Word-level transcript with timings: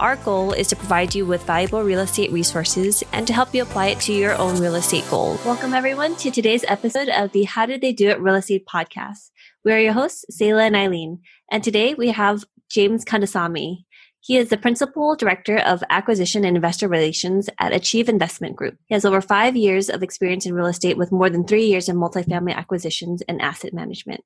Our 0.00 0.16
goal 0.16 0.52
is 0.52 0.68
to 0.68 0.76
provide 0.76 1.14
you 1.14 1.26
with 1.26 1.44
valuable 1.44 1.82
real 1.82 2.00
estate 2.00 2.32
resources 2.32 3.04
and 3.12 3.26
to 3.26 3.34
help 3.34 3.54
you 3.54 3.62
apply 3.62 3.88
it 3.88 4.00
to 4.00 4.14
your 4.14 4.34
own 4.34 4.58
real 4.58 4.76
estate 4.76 5.04
goals. 5.10 5.44
Welcome, 5.44 5.74
everyone, 5.74 6.16
to 6.16 6.30
today's 6.30 6.64
episode 6.68 7.10
of 7.10 7.32
the 7.32 7.44
How 7.44 7.66
Did 7.66 7.82
They 7.82 7.92
Do 7.92 8.08
It 8.08 8.18
Real 8.18 8.36
Estate 8.36 8.64
podcast. 8.64 9.28
We 9.62 9.74
are 9.74 9.78
your 9.78 9.92
hosts, 9.92 10.24
Selah 10.30 10.62
and 10.62 10.74
Eileen, 10.74 11.20
and 11.50 11.62
today 11.62 11.92
we 11.92 12.12
have 12.12 12.44
James 12.70 13.04
Kandasamy. 13.04 13.84
He 14.20 14.38
is 14.38 14.48
the 14.48 14.56
Principal 14.56 15.16
Director 15.16 15.58
of 15.58 15.84
Acquisition 15.90 16.46
and 16.46 16.56
Investor 16.56 16.88
Relations 16.88 17.50
at 17.60 17.74
Achieve 17.74 18.08
Investment 18.08 18.56
Group. 18.56 18.78
He 18.86 18.94
has 18.94 19.04
over 19.04 19.20
five 19.20 19.54
years 19.54 19.90
of 19.90 20.02
experience 20.02 20.46
in 20.46 20.54
real 20.54 20.64
estate 20.64 20.96
with 20.96 21.12
more 21.12 21.28
than 21.28 21.46
three 21.46 21.66
years 21.66 21.90
in 21.90 21.96
multifamily 21.96 22.56
acquisitions 22.56 23.20
and 23.28 23.42
asset 23.42 23.74
management. 23.74 24.22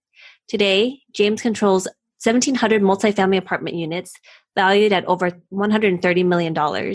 Today, 0.47 1.01
James 1.13 1.43
controls 1.43 1.89
1,700 2.23 2.81
multifamily 2.81 3.37
apartment 3.37 3.77
units 3.77 4.15
valued 4.57 4.93
at 4.93 5.05
over 5.07 5.31
$130 5.53 6.25
million. 6.27 6.95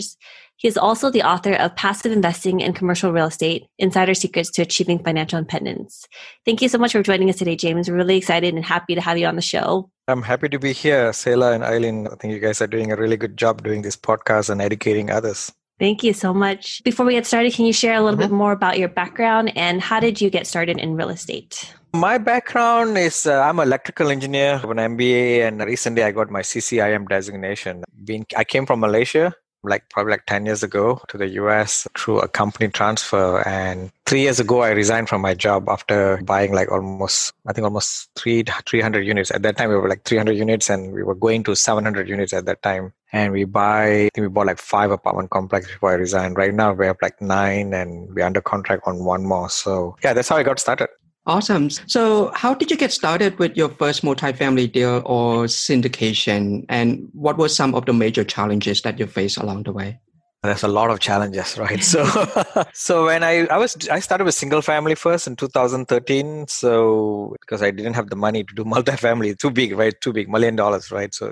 He 0.60 0.68
is 0.68 0.76
also 0.76 1.08
the 1.08 1.22
author 1.22 1.54
of 1.54 1.74
Passive 1.74 2.12
Investing 2.12 2.60
in 2.60 2.74
Commercial 2.74 3.12
Real 3.12 3.28
Estate 3.28 3.66
Insider 3.78 4.12
Secrets 4.12 4.50
to 4.50 4.62
Achieving 4.62 5.02
Financial 5.02 5.38
Independence. 5.38 6.06
Thank 6.44 6.60
you 6.60 6.68
so 6.68 6.76
much 6.76 6.92
for 6.92 7.02
joining 7.02 7.30
us 7.30 7.36
today, 7.36 7.56
James. 7.56 7.88
We're 7.88 7.96
really 7.96 8.18
excited 8.18 8.52
and 8.52 8.62
happy 8.62 8.94
to 8.94 9.00
have 9.00 9.16
you 9.16 9.26
on 9.26 9.36
the 9.36 9.42
show. 9.42 9.90
I'm 10.06 10.20
happy 10.20 10.50
to 10.50 10.58
be 10.58 10.74
here, 10.74 11.14
Selah 11.14 11.52
and 11.52 11.64
Eileen. 11.64 12.08
I 12.08 12.14
think 12.16 12.34
you 12.34 12.40
guys 12.40 12.60
are 12.60 12.66
doing 12.66 12.92
a 12.92 12.96
really 12.96 13.16
good 13.16 13.38
job 13.38 13.62
doing 13.62 13.80
this 13.80 13.96
podcast 13.96 14.50
and 14.50 14.60
educating 14.60 15.10
others. 15.10 15.50
Thank 15.78 16.04
you 16.04 16.12
so 16.12 16.34
much. 16.34 16.84
Before 16.84 17.06
we 17.06 17.14
get 17.14 17.24
started, 17.24 17.54
can 17.54 17.64
you 17.64 17.72
share 17.72 17.94
a 17.94 18.02
little 18.02 18.18
mm-hmm. 18.18 18.28
bit 18.28 18.36
more 18.36 18.52
about 18.52 18.78
your 18.78 18.90
background 18.90 19.56
and 19.56 19.80
how 19.80 19.98
did 19.98 20.20
you 20.20 20.28
get 20.28 20.46
started 20.46 20.76
in 20.76 20.94
real 20.94 21.08
estate? 21.08 21.74
My 21.92 22.18
background 22.18 22.96
is 22.96 23.26
uh, 23.26 23.40
I'm 23.40 23.58
an 23.58 23.66
electrical 23.66 24.10
engineer 24.10 24.60
an 24.62 24.96
MBA, 24.96 25.46
and 25.46 25.60
recently 25.60 26.04
I 26.04 26.12
got 26.12 26.30
my 26.30 26.40
CCIM 26.40 27.08
designation. 27.08 27.82
Being 28.04 28.26
I 28.36 28.44
came 28.44 28.64
from 28.64 28.80
Malaysia, 28.80 29.34
like 29.62 29.88
probably 29.90 30.12
like 30.12 30.26
10 30.26 30.46
years 30.46 30.62
ago 30.62 31.00
to 31.08 31.18
the 31.18 31.28
US 31.40 31.86
through 31.98 32.20
a 32.20 32.28
company 32.28 32.68
transfer. 32.68 33.46
And 33.46 33.90
three 34.06 34.22
years 34.22 34.40
ago, 34.40 34.62
I 34.62 34.70
resigned 34.70 35.08
from 35.08 35.20
my 35.20 35.34
job 35.34 35.68
after 35.68 36.20
buying 36.22 36.52
like 36.52 36.70
almost, 36.70 37.32
I 37.46 37.52
think 37.52 37.64
almost 37.64 38.08
three, 38.16 38.44
300 38.66 39.00
units. 39.00 39.30
At 39.30 39.42
that 39.42 39.56
time, 39.56 39.70
we 39.70 39.76
were 39.76 39.88
like 39.88 40.04
300 40.04 40.32
units 40.32 40.70
and 40.70 40.92
we 40.92 41.02
were 41.02 41.14
going 41.14 41.42
to 41.44 41.54
700 41.54 42.08
units 42.08 42.32
at 42.32 42.46
that 42.46 42.62
time. 42.62 42.92
And 43.12 43.32
we 43.32 43.44
buy, 43.44 44.08
we 44.16 44.28
bought 44.28 44.46
like 44.46 44.58
five 44.58 44.92
apartment 44.92 45.30
complexes 45.30 45.72
before 45.72 45.90
I 45.90 45.94
resigned. 45.94 46.36
Right 46.36 46.54
now, 46.54 46.72
we 46.72 46.86
have 46.86 46.98
like 47.02 47.20
nine 47.20 47.74
and 47.74 48.14
we're 48.14 48.24
under 48.24 48.40
contract 48.40 48.84
on 48.86 49.04
one 49.04 49.24
more. 49.24 49.50
So 49.50 49.96
yeah, 50.04 50.12
that's 50.12 50.28
how 50.28 50.36
I 50.36 50.44
got 50.44 50.60
started. 50.60 50.88
Awesome. 51.30 51.70
So, 51.86 52.32
how 52.34 52.54
did 52.54 52.72
you 52.72 52.76
get 52.76 52.90
started 52.90 53.38
with 53.38 53.56
your 53.56 53.68
first 53.68 54.02
multifamily 54.02 54.72
deal 54.72 55.00
or 55.06 55.44
syndication? 55.44 56.64
And 56.68 57.08
what 57.12 57.38
were 57.38 57.48
some 57.48 57.72
of 57.76 57.86
the 57.86 57.92
major 57.92 58.24
challenges 58.24 58.82
that 58.82 58.98
you 58.98 59.06
faced 59.06 59.36
along 59.36 59.62
the 59.62 59.72
way? 59.72 60.00
there's 60.42 60.62
a 60.62 60.68
lot 60.68 60.88
of 60.90 60.98
challenges 61.00 61.58
right 61.64 61.82
so 61.82 62.02
so 62.72 63.04
when 63.04 63.22
i 63.22 63.46
i 63.48 63.58
was 63.58 63.76
i 63.90 64.00
started 64.00 64.24
with 64.24 64.34
single 64.34 64.62
family 64.62 64.94
first 64.94 65.26
in 65.26 65.36
2013 65.36 66.46
so 66.48 67.36
because 67.42 67.62
i 67.62 67.70
didn't 67.70 67.92
have 67.92 68.08
the 68.08 68.16
money 68.16 68.42
to 68.42 68.54
do 68.54 68.64
multifamily 68.74 69.36
too 69.36 69.50
big 69.50 69.76
right 69.76 70.00
too 70.00 70.14
big 70.14 70.30
million 70.30 70.56
dollars 70.56 70.90
right 70.90 71.12
so 71.12 71.30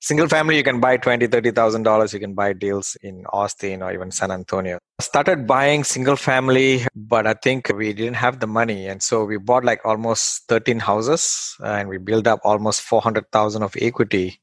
single 0.00 0.28
family 0.28 0.56
you 0.56 0.62
can 0.62 0.80
buy 0.80 0.96
20 0.96 1.26
30 1.26 1.50
thousand 1.50 1.82
dollars 1.82 2.14
you 2.14 2.20
can 2.20 2.34
buy 2.34 2.52
deals 2.52 2.96
in 3.02 3.26
austin 3.32 3.82
or 3.82 3.92
even 3.92 4.12
san 4.12 4.30
antonio 4.30 4.78
started 5.00 5.46
buying 5.46 5.84
single 5.84 6.16
family 6.16 6.86
but 6.94 7.26
i 7.26 7.34
think 7.34 7.70
we 7.76 7.92
didn't 7.92 8.16
have 8.16 8.40
the 8.40 8.46
money. 8.46 8.86
And 8.86 9.02
so 9.02 9.24
we 9.24 9.36
bought 9.36 9.64
like 9.64 9.84
almost 9.84 10.48
13 10.48 10.78
houses 10.80 11.54
and 11.62 11.88
we 11.88 11.98
built 11.98 12.26
up 12.26 12.40
almost 12.44 12.80
400000 12.80 13.62
of 13.62 13.76
equity 13.78 14.40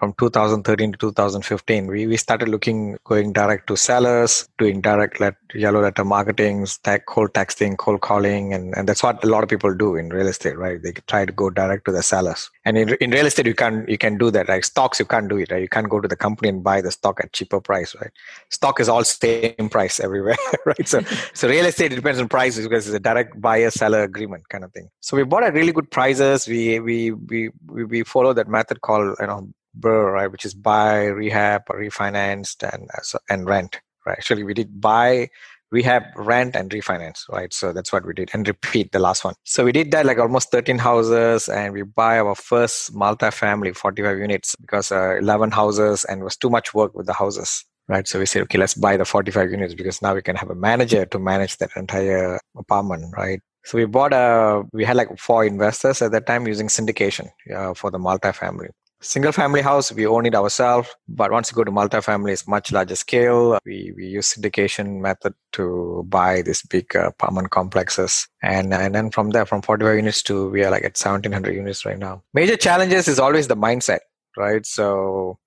from 0.00 0.14
2013 0.14 0.92
to 0.92 0.98
2015 0.98 1.86
we, 1.86 2.06
we 2.06 2.16
started 2.16 2.48
looking 2.48 2.96
going 3.04 3.32
direct 3.34 3.66
to 3.66 3.76
sellers 3.76 4.48
doing 4.58 4.80
direct 4.80 5.20
let, 5.20 5.34
yellow 5.54 5.82
letter 5.82 6.04
marketing 6.04 6.66
tech, 6.82 7.04
cold 7.04 7.32
texting 7.34 7.76
cold 7.76 8.00
calling 8.00 8.54
and, 8.54 8.74
and 8.76 8.88
that's 8.88 9.02
what 9.02 9.22
a 9.22 9.26
lot 9.26 9.42
of 9.42 9.50
people 9.50 9.74
do 9.74 9.96
in 9.96 10.08
real 10.08 10.26
estate 10.26 10.56
right? 10.56 10.82
They 10.82 10.92
try 11.06 11.26
to 11.26 11.32
go 11.32 11.50
direct 11.50 11.84
to 11.84 11.92
the 11.92 12.02
sellers. 12.02 12.50
And 12.64 12.78
in, 12.78 12.94
in 12.94 13.10
real 13.10 13.26
estate 13.26 13.46
you 13.46 13.54
can 13.54 13.84
you 13.88 13.98
can 13.98 14.16
do 14.16 14.30
that 14.30 14.48
like 14.48 14.64
stocks 14.64 14.98
you 14.98 15.04
can't 15.04 15.28
do 15.28 15.36
it 15.36 15.50
right? 15.50 15.60
You 15.60 15.68
can't 15.68 15.90
go 15.90 16.00
to 16.00 16.08
the 16.08 16.16
company 16.16 16.48
and 16.48 16.64
buy 16.64 16.80
the 16.80 16.90
stock 16.90 17.20
at 17.22 17.34
cheaper 17.34 17.60
price 17.60 17.94
right? 18.00 18.10
Stock 18.48 18.80
is 18.80 18.88
all 18.88 19.04
same 19.04 19.68
price 19.70 20.00
everywhere 20.00 20.36
right? 20.64 20.88
So 20.88 21.02
so 21.34 21.46
real 21.46 21.66
estate 21.66 21.94
depends 21.94 22.20
on 22.20 22.28
prices 22.28 22.66
because 22.66 22.86
it's 22.86 22.96
a 22.96 23.00
direct 23.00 23.38
buyer 23.38 23.70
seller 23.70 24.02
agreement 24.02 24.48
kind 24.48 24.64
of 24.64 24.72
thing. 24.72 24.88
So 25.00 25.18
we 25.18 25.24
bought 25.24 25.42
at 25.42 25.52
really 25.52 25.72
good 25.72 25.90
prices. 25.90 26.48
We 26.48 26.80
we 26.80 27.10
we, 27.12 27.50
we 27.68 28.02
follow 28.04 28.32
that 28.32 28.48
method 28.48 28.80
called 28.80 29.16
you 29.20 29.26
know 29.26 29.50
Right, 29.82 30.30
which 30.30 30.44
is 30.44 30.54
buy, 30.54 31.04
rehab, 31.04 31.66
refinanced, 31.66 32.62
and 32.72 32.88
uh, 32.96 33.18
and 33.28 33.46
rent. 33.46 33.80
Right. 34.06 34.18
Actually, 34.18 34.44
we 34.44 34.54
did 34.54 34.80
buy, 34.80 35.28
rehab, 35.70 36.02
rent, 36.16 36.56
and 36.56 36.70
refinance. 36.70 37.28
Right. 37.28 37.52
So 37.52 37.72
that's 37.72 37.92
what 37.92 38.06
we 38.06 38.14
did, 38.14 38.30
and 38.32 38.46
repeat 38.46 38.92
the 38.92 38.98
last 38.98 39.24
one. 39.24 39.34
So 39.44 39.64
we 39.64 39.72
did 39.72 39.90
that 39.92 40.06
like 40.06 40.18
almost 40.18 40.50
13 40.50 40.78
houses, 40.78 41.48
and 41.48 41.72
we 41.72 41.82
buy 41.82 42.18
our 42.18 42.34
first 42.34 42.94
multi-family 42.94 43.72
45 43.72 44.18
units 44.18 44.56
because 44.56 44.90
uh, 44.90 45.16
11 45.18 45.52
houses, 45.52 46.04
and 46.04 46.24
was 46.24 46.36
too 46.36 46.50
much 46.50 46.74
work 46.74 46.94
with 46.94 47.06
the 47.06 47.12
houses. 47.14 47.64
Right. 47.88 48.06
So 48.06 48.20
we 48.20 48.26
said, 48.26 48.42
okay, 48.42 48.58
let's 48.58 48.74
buy 48.74 48.96
the 48.96 49.04
45 49.04 49.50
units 49.50 49.74
because 49.74 50.00
now 50.00 50.14
we 50.14 50.22
can 50.22 50.36
have 50.36 50.48
a 50.48 50.54
manager 50.54 51.06
to 51.06 51.18
manage 51.18 51.56
that 51.58 51.70
entire 51.74 52.38
apartment. 52.56 53.12
Right. 53.16 53.40
So 53.64 53.78
we 53.78 53.84
bought 53.84 54.12
a, 54.12 54.62
we 54.72 54.84
had 54.84 54.96
like 54.96 55.18
four 55.18 55.44
investors 55.44 56.00
at 56.00 56.12
that 56.12 56.26
time 56.26 56.46
using 56.46 56.68
syndication 56.68 57.28
uh, 57.54 57.74
for 57.74 57.90
the 57.90 57.98
multifamily 57.98 58.70
single 59.02 59.32
family 59.32 59.62
house 59.62 59.90
we 59.92 60.06
own 60.06 60.26
it 60.26 60.34
ourselves 60.34 60.88
but 61.08 61.32
once 61.32 61.50
you 61.50 61.56
go 61.56 61.64
to 61.64 61.70
multifamily 61.70 62.32
it's 62.32 62.46
much 62.46 62.70
larger 62.70 62.94
scale. 62.94 63.58
We, 63.64 63.92
we 63.96 64.06
use 64.06 64.34
syndication 64.34 65.00
method 65.00 65.34
to 65.52 66.04
buy 66.08 66.42
these 66.42 66.62
big 66.62 66.94
uh, 66.94 67.08
apartment 67.08 67.50
complexes. 67.50 68.28
And 68.42 68.72
and 68.74 68.94
then 68.94 69.10
from 69.10 69.30
there 69.30 69.46
from 69.46 69.62
45 69.62 69.96
units 69.96 70.22
to 70.24 70.50
we 70.50 70.64
are 70.64 70.70
like 70.70 70.84
at 70.84 70.98
1700 70.98 71.54
units 71.54 71.84
right 71.84 71.98
now. 71.98 72.22
Major 72.34 72.56
challenges 72.56 73.08
is 73.08 73.18
always 73.18 73.48
the 73.48 73.56
mindset 73.56 74.00
right? 74.36 74.64
So 74.66 75.38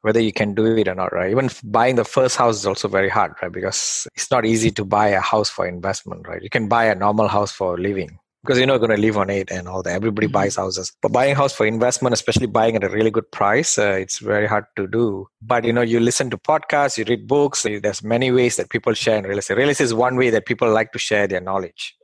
whether 0.00 0.20
you 0.20 0.32
can 0.32 0.54
do 0.54 0.76
it 0.76 0.88
or 0.88 0.94
not 0.94 1.12
right? 1.12 1.30
Even 1.30 1.50
buying 1.64 1.96
the 1.96 2.04
first 2.04 2.36
house 2.36 2.56
is 2.56 2.66
also 2.66 2.88
very 2.88 3.08
hard 3.08 3.32
right? 3.42 3.52
Because 3.52 4.08
it's 4.14 4.30
not 4.30 4.44
easy 4.46 4.70
to 4.72 4.84
buy 4.84 5.08
a 5.08 5.20
house 5.20 5.50
for 5.50 5.66
investment 5.66 6.26
right? 6.26 6.42
You 6.42 6.50
can 6.50 6.68
buy 6.68 6.86
a 6.86 6.94
normal 6.94 7.28
house 7.28 7.52
for 7.52 7.78
living 7.78 8.18
because 8.42 8.58
you're 8.58 8.66
not 8.66 8.78
going 8.78 8.90
to 8.90 8.96
live 8.96 9.16
on 9.16 9.30
it 9.30 9.50
and 9.50 9.68
all 9.68 9.82
that. 9.82 9.94
Everybody 9.94 10.26
mm-hmm. 10.26 10.32
buys 10.32 10.56
houses, 10.56 10.92
but 11.00 11.12
buying 11.12 11.32
a 11.32 11.34
house 11.36 11.52
for 11.52 11.64
investment, 11.64 12.12
especially 12.12 12.46
buying 12.46 12.74
at 12.74 12.82
a 12.82 12.88
really 12.88 13.10
good 13.10 13.30
price, 13.30 13.78
uh, 13.78 13.96
it's 14.00 14.18
very 14.18 14.46
hard 14.46 14.64
to 14.76 14.86
do. 14.88 15.28
But 15.40 15.64
you 15.64 15.72
know, 15.72 15.82
you 15.82 16.00
listen 16.00 16.28
to 16.30 16.38
podcasts, 16.38 16.98
you 16.98 17.04
read 17.08 17.28
books. 17.28 17.62
There's 17.62 18.02
many 18.02 18.32
ways 18.32 18.56
that 18.56 18.70
people 18.70 18.94
share 18.94 19.16
in 19.16 19.24
real 19.24 19.38
estate. 19.38 19.56
Real 19.56 19.68
estate 19.68 19.84
is 19.84 19.94
one 19.94 20.16
way 20.16 20.30
that 20.30 20.46
people 20.46 20.70
like 20.70 20.92
to 20.92 20.98
share 20.98 21.26
their 21.26 21.40
knowledge, 21.40 21.94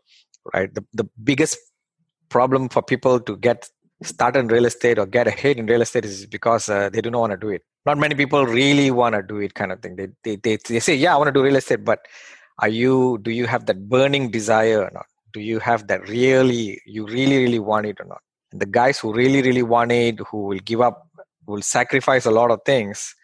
right? 0.54 0.72
The 0.72 0.84
the 0.93 1.09
biggest 1.22 1.59
problem 2.28 2.69
for 2.69 2.82
people 2.82 3.19
to 3.20 3.37
get 3.37 3.69
started 4.03 4.38
in 4.38 4.49
real 4.49 4.66
estate 4.66 4.99
or 4.99 5.06
get 5.06 5.26
ahead 5.26 5.56
in 5.56 5.66
real 5.66 5.82
estate 5.82 6.05
is 6.05 6.25
because 6.26 6.69
uh, 6.69 6.88
they 6.88 7.00
do 7.00 7.10
not 7.10 7.20
want 7.20 7.32
to 7.32 7.37
do 7.37 7.49
it. 7.49 7.62
Not 7.84 7.99
many 7.99 8.15
people 8.15 8.47
really 8.47 8.93
want 8.93 9.16
to 9.16 9.22
do 9.22 9.38
it, 9.38 9.55
kind 9.55 9.72
of 9.72 9.82
thing. 9.82 9.97
They 9.97 10.09
they 10.22 10.37
they, 10.37 10.56
they 10.69 10.81
say, 10.81 10.94
yeah, 10.94 11.15
I 11.15 11.16
want 11.16 11.28
to 11.28 11.32
do 11.32 11.43
real 11.43 11.56
estate, 11.56 11.84
but 11.84 12.06
are 12.60 12.69
you 12.69 13.19
do 13.22 13.32
you 13.32 13.47
have 13.47 13.66
that 13.66 13.88
burning 13.88 14.31
desire 14.31 14.84
or 14.84 14.91
not? 14.94 15.06
Do 15.38 15.44
you 15.44 15.59
have 15.60 15.87
that 15.91 16.09
really 16.09 16.81
you 16.85 17.06
really 17.06 17.38
really 17.44 17.58
want 17.70 17.87
it 17.87 18.00
or 18.00 18.06
not? 18.06 18.23
And 18.52 18.61
the 18.61 18.67
guys 18.67 18.99
who 18.99 19.12
really 19.12 19.43
really 19.43 19.62
want 19.62 19.93
it 19.93 20.19
who 20.31 20.38
will 20.49 20.62
give 20.70 20.81
up 20.81 21.06
will 21.46 21.62
sacrifice 21.62 22.26
a 22.26 22.31
lot 22.31 22.50
of 22.50 22.61
things 22.67 23.14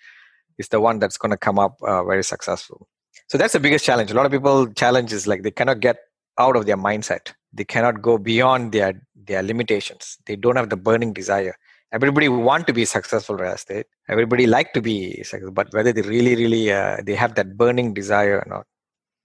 is 0.59 0.69
the 0.69 0.81
one 0.81 0.99
that's 0.99 1.19
going 1.19 1.31
to 1.31 1.37
come 1.37 1.59
up 1.59 1.77
uh, 1.83 2.05
very 2.05 2.25
successful. 2.25 2.87
So 3.29 3.39
that's 3.39 3.55
the 3.55 3.61
biggest 3.61 3.85
challenge. 3.85 4.11
A 4.11 4.15
lot 4.15 4.27
of 4.27 4.33
people 4.33 4.73
challenge 4.83 5.13
is 5.13 5.27
like 5.27 5.43
they 5.43 5.51
cannot 5.51 5.81
get 5.81 5.97
out 6.39 6.57
of 6.57 6.67
their 6.67 6.77
mindset. 6.77 7.33
They 7.53 7.65
cannot 7.65 8.01
go 8.03 8.19
beyond 8.19 8.73
their 8.73 8.93
their 9.31 9.43
limitations. 9.43 10.19
They 10.27 10.37
don't 10.37 10.57
have 10.57 10.71
the 10.71 10.77
burning 10.77 11.13
desire. 11.13 11.57
Everybody 11.93 12.29
want 12.29 12.67
to 12.69 12.73
be 12.73 12.85
successful 12.85 13.37
real 13.37 13.53
estate. 13.53 13.87
Everybody 14.09 14.47
like 14.47 14.73
to 14.75 14.83
be 14.83 14.99
successful 15.23 15.53
but 15.53 15.73
whether 15.73 15.93
they 15.93 16.03
really 16.03 16.37
really 16.37 16.65
uh, 16.73 16.99
they 17.09 17.17
have 17.25 17.35
that 17.41 17.57
burning 17.57 17.95
desire 17.95 18.39
or 18.43 18.49
not 18.55 18.67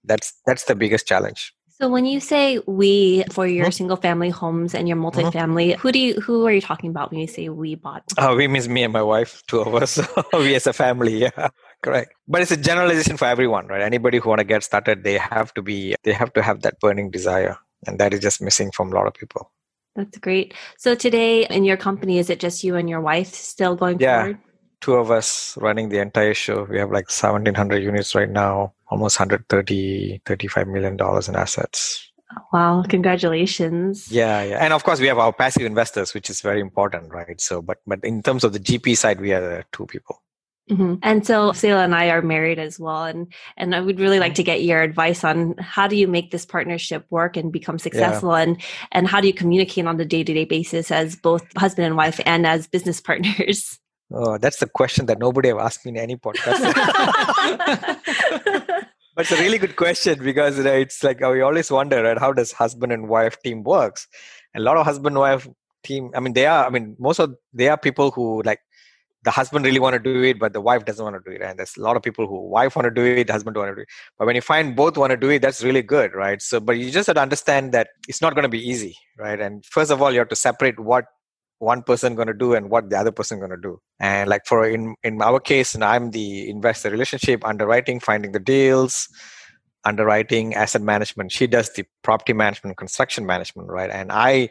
that's 0.04 0.32
that's 0.46 0.64
the 0.64 0.74
biggest 0.74 1.06
challenge 1.06 1.52
so 1.80 1.88
when 1.88 2.04
you 2.04 2.20
say 2.20 2.60
we 2.66 3.24
for 3.30 3.46
your 3.46 3.66
mm-hmm. 3.66 3.72
single 3.72 3.96
family 3.96 4.30
homes 4.30 4.74
and 4.74 4.86
your 4.86 4.96
mm-hmm. 4.96 5.18
multifamily, 5.18 5.72
mm-hmm. 5.72 5.80
who 5.80 5.92
do 5.92 5.98
you 5.98 6.14
who 6.20 6.46
are 6.46 6.52
you 6.52 6.60
talking 6.60 6.90
about 6.90 7.10
when 7.10 7.20
you 7.20 7.26
say 7.26 7.48
we 7.48 7.74
bought? 7.74 8.04
Oh, 8.18 8.36
we 8.36 8.48
means 8.48 8.68
me 8.68 8.82
and 8.82 8.92
my 8.92 9.02
wife, 9.02 9.42
two 9.46 9.60
of 9.60 9.74
us. 9.74 9.98
we 10.32 10.54
as 10.54 10.66
a 10.66 10.72
family, 10.72 11.18
yeah. 11.18 11.48
Correct. 11.82 12.12
But 12.28 12.42
it's 12.42 12.50
a 12.50 12.56
generalization 12.56 13.16
for 13.16 13.24
everyone, 13.24 13.66
right? 13.68 13.80
Anybody 13.80 14.18
who 14.18 14.28
want 14.28 14.40
to 14.40 14.44
get 14.44 14.62
started, 14.62 15.04
they 15.04 15.16
have 15.16 15.54
to 15.54 15.62
be 15.62 15.94
they 16.02 16.12
have 16.12 16.32
to 16.34 16.42
have 16.42 16.60
that 16.62 16.78
burning 16.80 17.10
desire. 17.10 17.56
And 17.86 17.98
that 17.98 18.12
is 18.12 18.20
just 18.20 18.42
missing 18.42 18.70
from 18.72 18.92
a 18.92 18.94
lot 18.94 19.06
of 19.06 19.14
people. 19.14 19.50
That's 19.96 20.18
great. 20.18 20.54
So 20.76 20.94
today 20.94 21.46
in 21.46 21.64
your 21.64 21.78
company, 21.78 22.18
is 22.18 22.28
it 22.30 22.40
just 22.40 22.62
you 22.62 22.76
and 22.76 22.88
your 22.90 23.00
wife 23.00 23.32
still 23.34 23.74
going 23.74 24.00
yeah. 24.00 24.20
forward? 24.20 24.38
Two 24.80 24.94
of 24.94 25.10
us 25.10 25.56
running 25.58 25.88
the 25.88 25.98
entire 25.98 26.34
show. 26.34 26.64
We 26.64 26.78
have 26.78 26.90
like 26.90 27.10
1700 27.10 27.82
units 27.82 28.14
right 28.14 28.30
now, 28.30 28.72
almost 28.88 29.20
130, 29.20 30.22
35 30.24 30.68
million 30.68 30.96
dollars 30.96 31.28
in 31.28 31.36
assets. 31.36 32.10
Wow, 32.52 32.84
congratulations. 32.88 34.10
Yeah, 34.10 34.42
yeah. 34.42 34.58
And 34.64 34.72
of 34.72 34.84
course 34.84 35.00
we 35.00 35.08
have 35.08 35.18
our 35.18 35.32
passive 35.32 35.64
investors, 35.64 36.14
which 36.14 36.30
is 36.30 36.40
very 36.40 36.60
important, 36.60 37.12
right? 37.12 37.40
So 37.40 37.60
but 37.60 37.78
but 37.86 38.04
in 38.04 38.22
terms 38.22 38.44
of 38.44 38.52
the 38.52 38.60
GP 38.60 38.96
side, 38.96 39.20
we 39.20 39.32
are 39.32 39.64
two 39.72 39.86
people. 39.86 40.22
Mm-hmm. 40.70 40.94
And 41.02 41.26
so 41.26 41.52
Selah 41.52 41.82
and 41.82 41.94
I 41.94 42.10
are 42.10 42.22
married 42.22 42.60
as 42.60 42.78
well, 42.78 43.04
and 43.04 43.32
and 43.56 43.74
I 43.74 43.80
would 43.80 43.98
really 43.98 44.20
like 44.20 44.34
to 44.34 44.44
get 44.44 44.62
your 44.62 44.82
advice 44.82 45.24
on 45.24 45.56
how 45.58 45.88
do 45.88 45.96
you 45.96 46.06
make 46.06 46.30
this 46.30 46.46
partnership 46.46 47.04
work 47.10 47.36
and 47.36 47.50
become 47.52 47.78
successful, 47.78 48.30
yeah. 48.30 48.42
and 48.42 48.62
and 48.92 49.08
how 49.08 49.20
do 49.20 49.26
you 49.26 49.34
communicate 49.34 49.86
on 49.86 49.96
the 49.96 50.04
day 50.04 50.22
to 50.22 50.32
day 50.32 50.44
basis 50.44 50.92
as 50.92 51.16
both 51.16 51.44
husband 51.56 51.86
and 51.86 51.96
wife 51.96 52.20
and 52.24 52.46
as 52.46 52.68
business 52.68 53.00
partners. 53.00 53.78
Oh, 54.12 54.38
that's 54.38 54.58
the 54.58 54.66
question 54.66 55.06
that 55.06 55.18
nobody 55.18 55.48
have 55.48 55.58
asked 55.58 55.86
me 55.86 55.92
in 55.92 55.96
any 55.96 56.16
podcast. 56.16 56.60
but 59.14 59.18
it's 59.18 59.32
a 59.32 59.36
really 59.36 59.58
good 59.58 59.76
question 59.76 60.22
because 60.22 60.58
you 60.58 60.64
know, 60.64 60.72
it's 60.72 61.04
like 61.04 61.20
we 61.20 61.42
always 61.42 61.70
wonder, 61.70 62.02
right? 62.02 62.18
How 62.18 62.32
does 62.32 62.52
husband 62.52 62.92
and 62.92 63.08
wife 63.08 63.40
team 63.42 63.62
works? 63.62 64.08
a 64.54 64.60
lot 64.60 64.76
of 64.76 64.84
husband 64.84 65.16
wife 65.16 65.48
team. 65.84 66.10
I 66.14 66.20
mean, 66.20 66.32
they 66.32 66.46
are. 66.46 66.66
I 66.66 66.70
mean, 66.70 66.96
most 66.98 67.20
of 67.20 67.34
they 67.52 67.68
are 67.68 67.76
people 67.76 68.10
who 68.10 68.42
like 68.42 68.60
the 69.22 69.30
husband 69.30 69.64
really 69.64 69.78
want 69.78 69.94
to 69.94 69.98
do 69.98 70.22
it, 70.22 70.38
but 70.38 70.52
the 70.52 70.60
wife 70.60 70.84
doesn't 70.84 71.04
want 71.04 71.22
to 71.22 71.30
do 71.30 71.36
it. 71.36 71.42
And 71.42 71.58
there's 71.58 71.76
a 71.76 71.82
lot 71.82 71.96
of 71.96 72.02
people 72.02 72.26
who 72.26 72.48
wife 72.48 72.74
want 72.74 72.86
to 72.86 72.90
do 72.90 73.04
it, 73.04 73.28
husband 73.28 73.56
want 73.56 73.70
to 73.70 73.74
do 73.74 73.82
it. 73.82 73.88
But 74.18 74.26
when 74.26 74.34
you 74.34 74.42
find 74.42 74.74
both 74.74 74.96
want 74.96 75.10
to 75.10 75.16
do 75.16 75.28
it, 75.28 75.42
that's 75.42 75.62
really 75.62 75.82
good, 75.82 76.14
right? 76.14 76.40
So, 76.40 76.58
but 76.58 76.78
you 76.78 76.90
just 76.90 77.06
have 77.06 77.16
to 77.16 77.22
understand 77.22 77.72
that 77.72 77.88
it's 78.08 78.22
not 78.22 78.34
going 78.34 78.44
to 78.44 78.48
be 78.48 78.66
easy, 78.66 78.96
right? 79.18 79.38
And 79.38 79.64
first 79.66 79.90
of 79.90 80.00
all, 80.00 80.10
you 80.10 80.18
have 80.18 80.28
to 80.28 80.36
separate 80.36 80.80
what 80.80 81.04
one 81.60 81.82
person 81.82 82.14
going 82.14 82.26
to 82.26 82.34
do 82.34 82.54
and 82.54 82.70
what 82.70 82.90
the 82.90 82.98
other 82.98 83.12
person 83.12 83.38
going 83.38 83.50
to 83.50 83.56
do. 83.56 83.80
And 84.00 84.28
like 84.28 84.46
for 84.46 84.66
in 84.66 84.96
in 85.04 85.22
our 85.22 85.38
case, 85.38 85.74
and 85.74 85.84
I'm 85.84 86.10
the 86.10 86.50
investor 86.50 86.90
relationship, 86.90 87.44
underwriting, 87.44 88.00
finding 88.00 88.32
the 88.32 88.40
deals, 88.40 89.08
underwriting, 89.84 90.54
asset 90.54 90.82
management. 90.82 91.32
She 91.32 91.46
does 91.46 91.72
the 91.74 91.84
property 92.02 92.32
management, 92.32 92.76
construction 92.78 93.26
management, 93.26 93.68
right? 93.68 93.90
And 93.90 94.10
I 94.10 94.48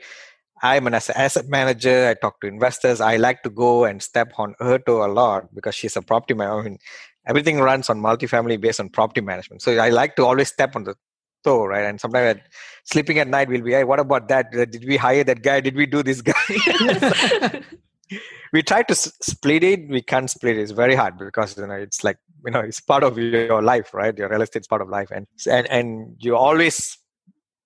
I'm 0.62 0.88
an 0.88 0.94
asset 0.94 1.48
manager. 1.48 2.10
I 2.10 2.14
talk 2.16 2.42
to 2.42 2.48
investors. 2.48 3.02
I 3.02 3.16
like 3.16 3.44
to 3.44 3.50
go 3.50 3.86
and 3.86 4.02
step 4.04 4.34
on 4.38 4.56
her 4.60 4.78
toe 4.78 5.06
a 5.06 5.12
lot 5.12 5.54
because 5.56 5.74
she's 5.74 5.96
a 5.96 6.02
property 6.02 6.34
manager. 6.34 6.60
I 6.60 6.64
mean, 6.64 6.78
everything 7.26 7.60
runs 7.60 7.90
on 7.90 8.02
multifamily 8.02 8.60
based 8.60 8.80
on 8.80 8.90
property 8.90 9.22
management. 9.22 9.62
So 9.62 9.78
I 9.78 9.90
like 9.90 10.16
to 10.18 10.26
always 10.26 10.50
step 10.50 10.76
on 10.76 10.84
the 10.84 10.96
toe, 11.44 11.66
right? 11.66 11.86
And 11.86 12.00
sometimes 12.00 12.38
at, 12.38 12.48
sleeping 12.84 13.20
at 13.20 13.28
night, 13.28 13.50
we'll 13.50 13.62
be, 13.62 13.74
hey, 13.74 13.84
what 13.84 14.00
about 14.00 14.28
that? 14.30 14.48
Uh, 14.54 14.66
did 14.66 14.86
we 14.88 14.98
hire 14.98 15.24
that 15.24 15.42
guy? 15.42 15.62
Did 15.62 15.76
we 15.76 15.86
do 15.86 16.04
this 16.04 16.22
guy? 16.22 17.64
we 18.54 18.64
try 18.64 18.84
to 18.84 18.96
split 18.96 19.64
it. 19.64 19.88
We 19.90 20.02
can't 20.02 20.30
split 20.30 20.58
it. 20.58 20.62
It's 20.62 20.72
very 20.72 20.96
hard 20.96 21.18
because 21.18 21.58
you 21.58 21.68
know 21.68 21.74
it's 21.74 22.04
like 22.04 22.18
you 22.46 22.52
know 22.52 22.62
it's 22.62 22.80
part 22.80 23.04
of 23.04 23.18
your 23.18 23.62
life, 23.62 23.94
right? 23.94 24.18
Your 24.18 24.30
real 24.30 24.42
estate 24.42 24.62
is 24.62 24.68
part 24.68 24.82
of 24.82 24.90
life, 24.90 25.12
and 25.12 25.28
and 25.48 25.68
and 25.68 26.16
you 26.20 26.36
always 26.36 26.98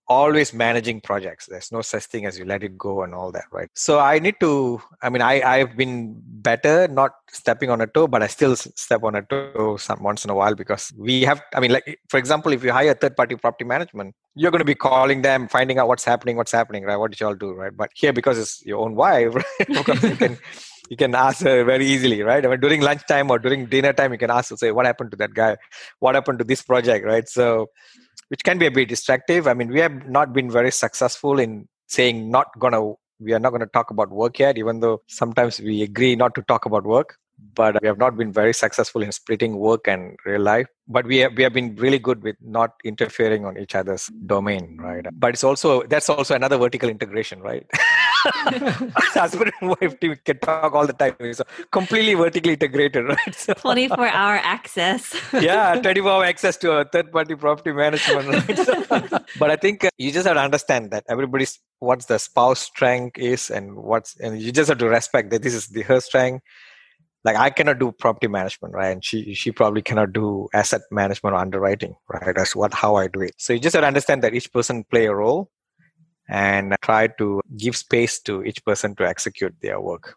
always 0.08 0.54
managing 0.54 1.02
projects. 1.02 1.46
There's 1.46 1.72
no 1.72 1.82
such 1.82 2.06
thing 2.06 2.26
as 2.26 2.38
you 2.38 2.46
let 2.46 2.64
it 2.64 2.78
go 2.78 3.04
and 3.04 3.14
all 3.14 3.32
that 3.32 3.46
right? 3.52 3.70
So 3.74 4.00
i 4.00 4.20
need 4.20 4.36
to 4.40 4.82
i 5.02 5.10
mean 5.10 5.22
i 5.22 5.42
i've 5.42 5.76
been 5.76 6.16
better 6.50 6.88
not 6.88 7.12
stepping 7.32 7.70
on 7.70 7.82
a 7.82 7.88
toe 7.88 8.08
but 8.08 8.22
i 8.22 8.28
still 8.28 8.56
step 8.56 9.04
on 9.04 9.16
a 9.16 9.22
toe 9.22 9.78
some 9.78 10.04
once 10.04 10.24
in 10.26 10.30
a 10.30 10.36
while 10.36 10.56
because 10.56 10.92
we 10.98 11.22
have 11.24 11.42
i 11.56 11.60
mean 11.60 11.72
like 11.72 12.00
for 12.10 12.18
example 12.18 12.52
if 12.52 12.64
you 12.64 12.72
hire 12.72 12.94
third 12.94 13.16
party 13.16 13.36
property 13.36 13.66
management 13.66 14.14
you're 14.36 14.52
going 14.52 14.60
to 14.60 14.66
be 14.66 14.76
calling 14.76 15.22
them 15.22 15.48
finding 15.48 15.78
out 15.78 15.88
what's 15.88 16.04
happening 16.04 16.36
what's 16.38 16.52
happening 16.52 16.84
right? 16.84 16.98
What 16.98 17.12
did 17.12 17.20
y'all 17.20 17.36
do 17.36 17.54
right? 17.54 17.76
But 17.76 17.92
here 17.94 18.14
because 18.14 18.40
it's 18.40 18.66
your 18.66 18.80
own 18.80 18.96
wife 18.96 19.36
right? 19.36 19.70
You 19.70 20.16
can 20.16 20.38
you 20.90 20.98
can 20.98 21.16
ask 21.16 21.44
her 21.44 21.64
very 21.64 21.86
easily 21.86 22.22
right? 22.24 22.46
I 22.46 22.50
mean, 22.50 22.60
during 22.60 22.82
lunchtime 22.82 23.30
or 23.30 23.40
during 23.40 23.68
dinner 23.68 23.94
time 23.94 24.12
you 24.12 24.18
can 24.18 24.32
ask 24.32 24.50
to 24.50 24.58
say 24.58 24.72
what 24.72 24.86
happened 24.86 25.12
to 25.12 25.18
that 25.18 25.34
guy? 25.34 25.58
What 26.00 26.16
happened 26.16 26.40
to 26.40 26.46
this 26.46 26.62
project? 26.62 27.06
Right? 27.06 27.28
So 27.30 27.70
which 28.33 28.44
can 28.44 28.57
be 28.57 28.65
a 28.65 28.71
bit 28.71 28.89
distractive. 28.89 29.47
I 29.47 29.53
mean, 29.53 29.68
we 29.68 29.80
have 29.80 30.09
not 30.09 30.33
been 30.33 30.50
very 30.50 30.71
successful 30.71 31.38
in 31.38 31.68
saying 31.85 32.31
not 32.31 32.47
gonna 32.57 32.94
we 33.19 33.31
are 33.31 33.39
not 33.39 33.51
going 33.51 33.59
to 33.62 33.68
talk 33.68 33.91
about 33.91 34.09
work 34.09 34.39
yet, 34.39 34.57
even 34.57 34.80
though 34.80 35.03
sometimes 35.07 35.59
we 35.59 35.83
agree 35.83 36.15
not 36.15 36.33
to 36.33 36.41
talk 36.41 36.65
about 36.65 36.83
work. 36.83 37.19
But 37.56 37.81
we 37.81 37.88
have 37.88 37.97
not 37.97 38.18
been 38.18 38.31
very 38.31 38.53
successful 38.53 39.03
in 39.03 39.12
splitting 39.12 39.57
work 39.57 39.88
and 39.88 40.18
real 40.25 40.41
life. 40.41 40.68
But 40.88 41.06
we 41.06 41.18
have 41.18 41.33
we 41.35 41.44
have 41.44 41.53
been 41.53 41.75
really 41.75 42.00
good 42.00 42.24
with 42.24 42.35
not 42.41 42.71
interfering 42.83 43.45
on 43.45 43.57
each 43.57 43.75
other's 43.75 44.07
domain, 44.25 44.77
right? 44.81 45.06
But 45.12 45.35
it's 45.35 45.44
also 45.44 45.83
that's 45.83 46.09
also 46.09 46.35
another 46.35 46.57
vertical 46.57 46.89
integration, 46.89 47.41
right? 47.41 47.65
husband 48.24 49.51
and 49.59 49.69
wife 49.69 50.00
team 50.00 50.15
can 50.24 50.39
talk 50.39 50.74
all 50.74 50.88
the 50.88 50.94
time. 50.94 51.15
So 51.33 51.44
completely 51.71 52.13
vertically 52.13 52.53
integrated, 52.53 53.06
right? 53.06 53.35
So, 53.35 53.53
24 53.53 54.07
hour 54.07 54.35
access. 54.35 55.15
yeah, 55.33 55.75
24 55.75 56.12
hour 56.12 56.25
access 56.25 56.57
to 56.57 56.71
a 56.71 56.85
third 56.85 57.12
party 57.12 57.35
property 57.35 57.71
management. 57.71 58.27
Right? 58.27 58.57
So, 58.57 58.83
but 59.39 59.51
I 59.51 59.56
think 59.56 59.85
uh, 59.85 59.89
you 59.97 60.12
just 60.12 60.27
have 60.27 60.35
to 60.35 60.41
understand 60.41 60.91
that 60.91 61.03
everybody's 61.09 61.59
what's 61.80 62.06
the 62.06 62.18
spouse 62.18 62.59
strength 62.59 63.18
is 63.18 63.50
and 63.50 63.75
what's 63.75 64.18
and 64.19 64.41
you 64.41 64.51
just 64.51 64.69
have 64.69 64.77
to 64.80 64.88
respect 64.88 65.31
that 65.31 65.41
this 65.41 65.53
is 65.53 65.68
the 65.68 65.81
her 65.83 66.00
strength 66.00 66.44
like 67.24 67.36
I 67.36 67.50
cannot 67.50 67.80
do 67.80 67.92
property 67.92 68.28
management, 68.28 68.74
right? 68.74 68.92
And 68.92 69.04
she 69.04 69.34
she 69.34 69.52
probably 69.52 69.81
cannot 69.81 70.14
do 70.14 70.50
asset 70.54 70.81
management 70.92 71.36
or 71.36 71.40
underwriting, 71.40 71.96
right? 72.10 72.36
That's 72.36 72.56
what 72.56 72.74
how 72.74 72.96
I 72.96 73.08
do 73.08 73.22
it. 73.22 73.36
So 73.38 73.54
you 73.54 73.60
just 73.60 73.74
have 73.74 73.84
to 73.84 73.88
understand 73.88 74.24
that 74.24 74.34
each 74.34 74.52
person 74.52 74.84
play 74.84 75.06
a 75.06 75.16
role 75.16 75.50
and 76.30 76.75
try 76.81 77.08
to 77.08 77.42
give 77.58 77.75
space 77.75 78.20
to 78.22 78.44
each 78.44 78.64
person 78.66 78.96
to 78.96 79.08
execute 79.08 79.56
their 79.62 79.80
work. 79.80 80.16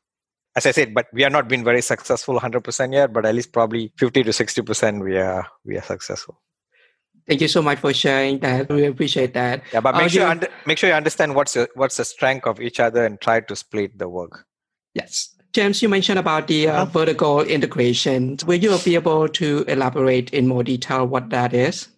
As 0.56 0.64
I 0.64 0.70
said, 0.70 0.94
but 0.94 1.06
we 1.12 1.24
are 1.24 1.30
not 1.30 1.48
been 1.48 1.64
very 1.64 1.82
successful 1.82 2.40
100% 2.40 2.92
yet, 2.92 3.12
but 3.12 3.26
at 3.26 3.34
least 3.34 3.52
probably 3.52 3.92
50 3.98 4.22
to 4.22 4.30
60% 4.30 5.04
we 5.04 5.18
are 5.18 5.46
we 5.64 5.76
are 5.76 5.82
successful. 5.82 6.40
Thank 7.26 7.40
you 7.40 7.48
so 7.48 7.60
much 7.60 7.80
for 7.80 7.92
sharing 7.92 8.38
that. 8.38 8.68
We 8.68 8.86
appreciate 8.86 9.34
that. 9.34 9.62
Yeah, 9.72 9.80
but 9.80 9.96
make 9.96 10.10
sure 10.10 10.22
you 10.22 10.28
under, 10.28 10.48
make 10.64 10.78
sure 10.78 10.88
you 10.88 10.94
understand 10.94 11.34
what's 11.34 11.54
the, 11.54 11.68
what's 11.74 11.96
the 11.96 12.04
strength 12.04 12.46
of 12.46 12.60
each 12.60 12.78
other 12.78 13.04
and 13.04 13.20
try 13.20 13.40
to 13.40 13.56
split 13.56 13.98
the 13.98 14.08
work. 14.08 14.46
Yes. 14.94 15.35
James, 15.56 15.80
you 15.80 15.88
mentioned 15.88 16.18
about 16.18 16.48
the 16.48 16.68
uh, 16.68 16.84
vertical 16.84 17.40
integration. 17.40 18.36
Will 18.44 18.58
you 18.58 18.76
be 18.84 18.94
able 18.94 19.26
to 19.26 19.64
elaborate 19.66 20.28
in 20.34 20.46
more 20.46 20.62
detail 20.62 21.06
what 21.06 21.30
that 21.30 21.54
is? 21.54 21.88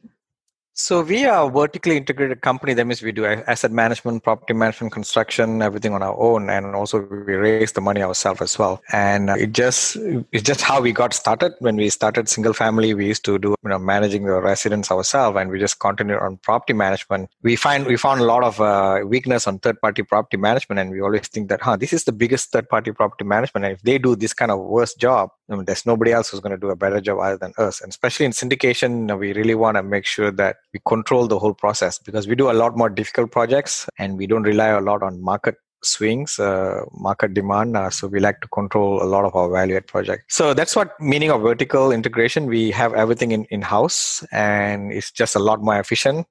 So 0.80 1.02
we 1.02 1.24
are 1.24 1.48
a 1.48 1.50
vertically 1.50 1.96
integrated 1.96 2.40
company. 2.40 2.72
That 2.72 2.86
means 2.86 3.02
we 3.02 3.10
do 3.10 3.26
asset 3.26 3.72
management, 3.72 4.22
property 4.22 4.54
management, 4.54 4.92
construction, 4.92 5.60
everything 5.60 5.92
on 5.92 6.04
our 6.04 6.16
own, 6.16 6.48
and 6.48 6.66
also 6.66 7.00
we 7.00 7.34
raise 7.34 7.72
the 7.72 7.80
money 7.80 8.00
ourselves 8.00 8.40
as 8.40 8.56
well. 8.60 8.80
And 8.92 9.28
it 9.30 9.50
just 9.50 9.96
it's 10.30 10.44
just 10.44 10.60
how 10.60 10.80
we 10.80 10.92
got 10.92 11.14
started. 11.14 11.54
When 11.58 11.74
we 11.74 11.90
started 11.90 12.28
single 12.28 12.52
family, 12.52 12.94
we 12.94 13.06
used 13.06 13.24
to 13.24 13.40
do 13.40 13.56
you 13.64 13.70
know 13.70 13.80
managing 13.80 14.24
the 14.24 14.40
residents 14.40 14.92
ourselves, 14.92 15.36
and 15.36 15.50
we 15.50 15.58
just 15.58 15.80
continued 15.80 16.20
on 16.20 16.36
property 16.36 16.74
management. 16.74 17.28
We 17.42 17.56
find 17.56 17.84
we 17.84 17.96
found 17.96 18.20
a 18.20 18.24
lot 18.24 18.44
of 18.44 18.60
uh, 18.60 19.00
weakness 19.04 19.48
on 19.48 19.58
third 19.58 19.80
party 19.80 20.04
property 20.04 20.36
management, 20.36 20.78
and 20.78 20.92
we 20.92 21.00
always 21.00 21.26
think 21.26 21.48
that 21.48 21.60
huh, 21.60 21.76
this 21.76 21.92
is 21.92 22.04
the 22.04 22.12
biggest 22.12 22.52
third 22.52 22.68
party 22.68 22.92
property 22.92 23.24
management, 23.24 23.64
and 23.64 23.74
if 23.74 23.82
they 23.82 23.98
do 23.98 24.14
this 24.14 24.32
kind 24.32 24.52
of 24.52 24.60
worst 24.60 25.00
job, 25.00 25.30
I 25.50 25.54
mean, 25.54 25.64
there's 25.64 25.86
nobody 25.86 26.12
else 26.12 26.28
who's 26.28 26.40
going 26.40 26.52
to 26.52 26.58
do 26.58 26.70
a 26.70 26.76
better 26.76 27.00
job 27.00 27.18
other 27.20 27.38
than 27.38 27.54
us. 27.56 27.80
And 27.80 27.90
especially 27.90 28.26
in 28.26 28.32
syndication, 28.32 29.18
we 29.18 29.32
really 29.32 29.54
want 29.54 29.76
to 29.76 29.82
make 29.82 30.04
sure 30.04 30.30
that 30.32 30.56
we 30.74 30.80
control 30.86 31.26
the 31.26 31.38
whole 31.38 31.54
process 31.54 31.98
because 31.98 32.28
we 32.28 32.34
do 32.34 32.50
a 32.50 32.52
lot 32.52 32.76
more 32.76 32.90
difficult 32.90 33.32
projects 33.32 33.88
and 33.98 34.18
we 34.18 34.26
don't 34.26 34.42
rely 34.42 34.68
a 34.68 34.80
lot 34.80 35.02
on 35.02 35.22
market 35.22 35.56
swings 35.82 36.38
uh, 36.38 36.84
market 36.92 37.34
demand 37.34 37.76
uh, 37.76 37.88
so 37.88 38.08
we 38.08 38.18
like 38.18 38.40
to 38.40 38.48
control 38.48 39.00
a 39.00 39.06
lot 39.06 39.24
of 39.24 39.34
our 39.36 39.48
value 39.48 39.76
add 39.76 39.86
project. 39.86 40.24
So 40.28 40.54
that's 40.54 40.74
what 40.74 41.00
meaning 41.00 41.30
of 41.30 41.42
vertical 41.42 41.92
integration. 41.92 42.46
We 42.46 42.70
have 42.72 42.94
everything 42.94 43.32
in 43.32 43.44
in 43.50 43.62
house 43.62 44.24
and 44.32 44.92
it's 44.92 45.12
just 45.12 45.36
a 45.36 45.38
lot 45.38 45.62
more 45.62 45.78
efficient 45.78 46.26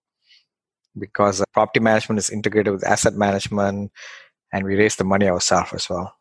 because 1.00 1.42
uh, 1.42 1.46
property 1.54 1.80
management 1.80 2.20
is 2.20 2.30
integrated 2.30 2.74
with 2.74 2.86
asset 2.86 3.14
management 3.14 3.92
and 4.52 4.66
we 4.66 4.76
raise 4.76 4.96
the 4.96 5.04
money 5.04 5.28
ourselves 5.28 5.74
as 5.74 5.90
well. 5.90 6.14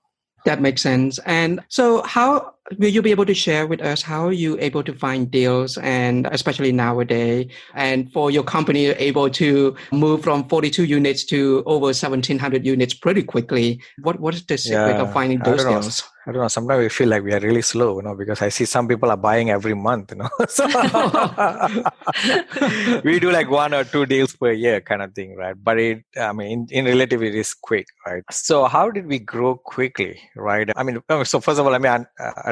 That 0.45 0.61
makes 0.61 0.83
sense. 0.83 1.19
And 1.26 1.61
so 1.69 2.03
how 2.03 2.55
will 2.78 2.88
you 2.88 3.02
be 3.02 3.11
able 3.11 3.26
to 3.26 3.35
share 3.35 3.66
with 3.66 3.80
us 3.80 4.02
how 4.02 4.26
are 4.26 4.32
you 4.32 4.58
able 4.61 4.82
to 4.82 4.92
find 4.92 5.30
deals 5.30 5.78
and 5.78 6.26
especially 6.32 6.73
nowadays 6.73 7.50
and 7.75 8.12
for 8.12 8.30
your 8.30 8.42
company 8.42 8.87
able 8.87 9.30
to 9.30 9.76
move 9.92 10.23
from 10.23 10.49
42 10.49 10.85
units 10.85 11.25
to 11.25 11.62
over 11.66 11.87
1700 11.87 12.64
units 12.64 12.94
pretty 12.94 13.23
quickly 13.23 13.80
what 14.02 14.20
what 14.20 14.35
is 14.35 14.44
the 14.46 14.58
secret 14.58 14.96
yeah, 14.96 15.02
of 15.02 15.12
finding 15.12 15.38
those 15.40 15.64
deals 15.64 16.02
I 16.28 16.32
don't 16.32 16.42
know. 16.42 16.49
Sometimes 16.49 16.80
we 16.80 16.88
feel 16.88 17.08
like 17.08 17.23
we 17.23 17.32
are 17.35 17.38
really 17.38 17.62
slow, 17.62 17.99
you 17.99 18.02
know, 18.02 18.16
because 18.16 18.42
I 18.42 18.49
see 18.49 18.64
some 18.64 18.88
people 18.88 19.12
are 19.12 19.16
buying 19.16 19.50
every 19.50 19.75
month, 19.75 20.11
you 20.11 20.18
know. 20.18 20.28
so 20.49 20.66
we 23.04 23.20
do 23.20 23.30
like 23.30 23.49
one 23.49 23.73
or 23.73 23.85
two 23.85 24.06
deals 24.06 24.35
per 24.35 24.50
year, 24.50 24.80
kind 24.80 25.02
of 25.02 25.14
thing, 25.14 25.37
right? 25.37 25.54
But 25.62 25.78
it, 25.78 26.02
I 26.20 26.32
mean, 26.32 26.66
in, 26.73 26.78
in 26.78 26.87
relative, 26.87 27.23
it 27.23 27.37
is 27.37 27.54
quick, 27.54 27.87
right? 28.04 28.25
So 28.32 28.64
how 28.64 28.90
did 28.90 29.06
we 29.06 29.20
grow 29.20 29.54
quickly, 29.54 30.18
right? 30.35 30.68
I 30.75 30.82
mean, 30.82 31.00
so 31.23 31.38
first 31.38 31.61
of 31.61 31.66
all, 31.66 31.70
let 31.70 31.80
me 31.80 31.88
uh, 31.88 32.02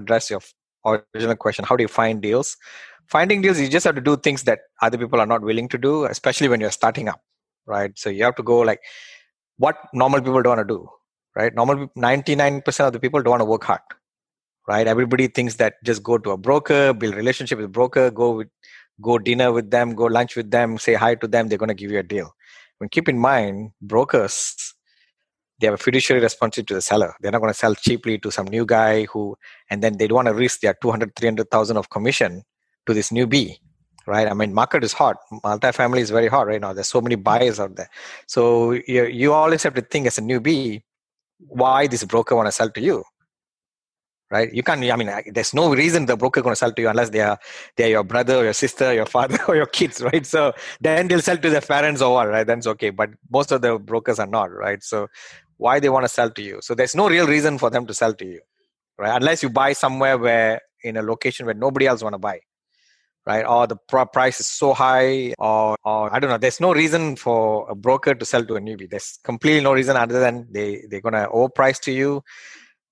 address 0.04 0.30
your 0.30 0.40
original 0.86 1.36
question: 1.36 1.64
How 1.64 1.76
do 1.76 1.82
you 1.82 1.88
find 1.88 2.22
deals? 2.22 2.56
Finding 3.08 3.42
deals, 3.42 3.60
you 3.60 3.68
just 3.68 3.84
have 3.84 3.94
to 3.96 4.00
do 4.00 4.16
things 4.16 4.44
that 4.44 4.60
other 4.80 4.96
people 4.96 5.20
are 5.20 5.26
not 5.26 5.42
willing 5.42 5.68
to 5.68 5.78
do, 5.78 6.04
especially 6.04 6.48
when 6.48 6.60
you're 6.60 6.70
starting 6.70 7.08
up, 7.08 7.20
right? 7.66 7.98
So 7.98 8.08
you 8.10 8.24
have 8.24 8.34
to 8.36 8.42
go 8.42 8.60
like 8.60 8.80
what 9.58 9.76
normal 9.92 10.20
people 10.20 10.42
don't 10.42 10.56
want 10.56 10.68
to 10.68 10.74
do, 10.74 10.88
right? 11.36 11.54
Normal 11.54 11.88
99% 11.98 12.86
of 12.86 12.92
the 12.92 13.00
people 13.00 13.22
don't 13.22 13.32
want 13.32 13.40
to 13.42 13.44
work 13.46 13.64
hard, 13.64 13.80
right? 14.66 14.86
Everybody 14.86 15.28
thinks 15.28 15.56
that 15.56 15.74
just 15.84 16.02
go 16.02 16.18
to 16.18 16.30
a 16.30 16.36
broker, 16.36 16.92
build 16.92 17.14
relationship 17.14 17.58
with 17.58 17.72
broker, 17.72 18.10
go 18.10 18.30
with, 18.32 18.48
go 19.02 19.18
dinner 19.18 19.52
with 19.52 19.70
them, 19.70 19.94
go 19.94 20.04
lunch 20.04 20.36
with 20.36 20.50
them, 20.50 20.78
say 20.78 20.94
hi 20.94 21.14
to 21.16 21.28
them, 21.28 21.48
they're 21.48 21.58
going 21.58 21.68
to 21.68 21.74
give 21.74 21.90
you 21.90 21.98
a 21.98 22.02
deal. 22.02 22.34
When 22.78 22.88
keep 22.88 23.08
in 23.08 23.18
mind, 23.18 23.72
brokers, 23.82 24.63
they 25.60 25.66
have 25.66 25.74
a 25.74 25.78
fiduciary 25.78 26.22
responsibility 26.22 26.66
to 26.66 26.74
the 26.74 26.82
seller. 26.82 27.14
They're 27.20 27.32
not 27.32 27.40
going 27.40 27.52
to 27.52 27.58
sell 27.58 27.74
cheaply 27.74 28.18
to 28.18 28.30
some 28.30 28.46
new 28.46 28.66
guy 28.66 29.04
who, 29.04 29.36
and 29.70 29.82
then 29.82 29.98
they 29.98 30.08
don't 30.08 30.16
want 30.16 30.28
to 30.28 30.34
risk 30.34 30.60
their 30.60 30.74
200, 30.74 31.14
300,000 31.14 31.76
of 31.76 31.90
commission 31.90 32.42
to 32.86 32.94
this 32.94 33.10
newbie 33.10 33.58
right? 34.06 34.28
I 34.28 34.34
mean, 34.34 34.52
market 34.52 34.84
is 34.84 34.92
hot. 34.92 35.16
Multifamily 35.32 36.00
is 36.00 36.10
very 36.10 36.28
hot 36.28 36.46
right 36.46 36.60
now. 36.60 36.72
There's 36.72 36.88
so 36.88 37.00
many 37.00 37.14
buyers 37.14 37.60
out 37.60 37.76
there. 37.76 37.88
So 38.26 38.72
you, 38.72 39.06
you 39.06 39.32
always 39.32 39.62
have 39.62 39.74
to 39.74 39.80
think 39.82 40.06
as 40.06 40.18
a 40.18 40.20
newbie, 40.20 40.82
why 41.38 41.86
this 41.86 42.04
broker 42.04 42.36
want 42.36 42.46
to 42.46 42.52
sell 42.52 42.70
to 42.70 42.80
you, 42.80 43.04
right? 44.34 44.52
You 44.52 44.64
can't. 44.64 44.82
I 44.82 44.96
mean, 44.96 45.10
there's 45.32 45.54
no 45.54 45.72
reason 45.72 46.06
the 46.06 46.16
broker 46.16 46.42
going 46.42 46.52
to 46.54 46.56
sell 46.56 46.72
to 46.72 46.82
you 46.82 46.88
unless 46.88 47.10
they 47.10 47.20
are 47.20 47.38
they 47.76 47.84
are 47.84 47.92
your 47.96 48.04
brother, 48.04 48.36
or 48.38 48.44
your 48.44 48.52
sister, 48.52 48.92
your 48.92 49.06
father, 49.06 49.38
or 49.48 49.54
your 49.54 49.66
kids, 49.66 50.02
right? 50.02 50.26
So 50.26 50.52
then 50.80 51.06
they'll 51.06 51.22
sell 51.22 51.38
to 51.38 51.50
their 51.50 51.60
parents 51.60 52.02
or 52.02 52.12
what, 52.14 52.28
right? 52.28 52.46
That's 52.46 52.66
okay. 52.66 52.90
But 52.90 53.10
most 53.30 53.52
of 53.52 53.62
the 53.62 53.78
brokers 53.78 54.18
are 54.18 54.26
not, 54.26 54.52
right? 54.52 54.82
So 54.82 55.06
why 55.56 55.78
they 55.78 55.88
want 55.88 56.04
to 56.04 56.08
sell 56.08 56.30
to 56.30 56.42
you? 56.42 56.58
So 56.62 56.74
there's 56.74 56.96
no 56.96 57.08
real 57.08 57.28
reason 57.28 57.58
for 57.58 57.70
them 57.70 57.86
to 57.86 57.94
sell 57.94 58.12
to 58.12 58.26
you, 58.26 58.40
right? 58.98 59.14
Unless 59.14 59.44
you 59.44 59.50
buy 59.50 59.72
somewhere 59.72 60.18
where 60.18 60.60
in 60.82 60.96
a 60.96 61.02
location 61.02 61.46
where 61.46 61.54
nobody 61.54 61.86
else 61.86 62.02
want 62.02 62.14
to 62.14 62.18
buy 62.18 62.40
right? 63.26 63.46
Or 63.46 63.66
the 63.66 63.76
price 64.12 64.38
is 64.38 64.46
so 64.46 64.74
high, 64.74 65.32
or, 65.38 65.78
or 65.82 66.14
I 66.14 66.18
don't 66.18 66.28
know. 66.28 66.36
There's 66.36 66.60
no 66.60 66.74
reason 66.74 67.16
for 67.16 67.66
a 67.70 67.74
broker 67.74 68.14
to 68.14 68.24
sell 68.26 68.44
to 68.44 68.56
a 68.56 68.60
newbie. 68.60 68.90
There's 68.90 69.18
completely 69.24 69.62
no 69.62 69.72
reason 69.72 69.96
other 69.96 70.20
than 70.20 70.46
they 70.50 70.84
they're 70.90 71.00
gonna 71.00 71.26
overprice 71.32 71.80
to 71.86 71.92
you, 71.92 72.22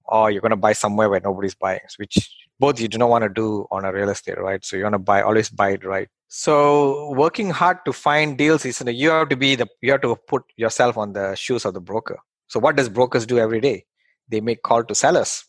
or 0.05 0.31
you're 0.31 0.41
gonna 0.41 0.57
buy 0.57 0.73
somewhere 0.73 1.09
where 1.09 1.21
nobody's 1.21 1.55
buying, 1.55 1.81
which 1.97 2.31
both 2.59 2.81
you 2.81 2.89
do 2.89 2.99
not 2.99 3.09
want 3.09 3.25
to 3.25 3.29
do 3.29 3.67
on 3.71 3.85
a 3.85 3.93
real 3.93 4.09
estate, 4.09 4.41
right? 4.41 4.65
So 4.65 4.77
you 4.77 4.85
want 4.85 4.95
to 4.95 4.99
buy 4.99 5.23
always 5.23 5.51
buy 5.51 5.71
it 5.71 5.85
right. 5.85 6.09
So 6.29 7.13
working 7.13 7.51
hard 7.51 7.79
to 7.87 7.93
find 7.93 8.39
deals 8.39 8.65
is 8.65 8.83
you 8.87 9.11
have 9.11 9.29
to 9.31 9.37
be 9.37 9.55
the 9.57 9.67
you 9.81 9.91
have 9.93 10.03
to 10.03 10.17
put 10.29 10.45
yourself 10.57 10.97
on 10.97 11.13
the 11.13 11.35
shoes 11.35 11.65
of 11.65 11.75
the 11.75 11.81
broker. 11.81 12.19
So 12.47 12.61
what 12.61 12.77
does 12.77 12.89
brokers 12.89 13.27
do 13.27 13.39
every 13.39 13.61
day? 13.61 13.85
They 14.29 14.41
make 14.41 14.63
call 14.63 14.85
to 14.85 14.95
sellers 14.95 15.45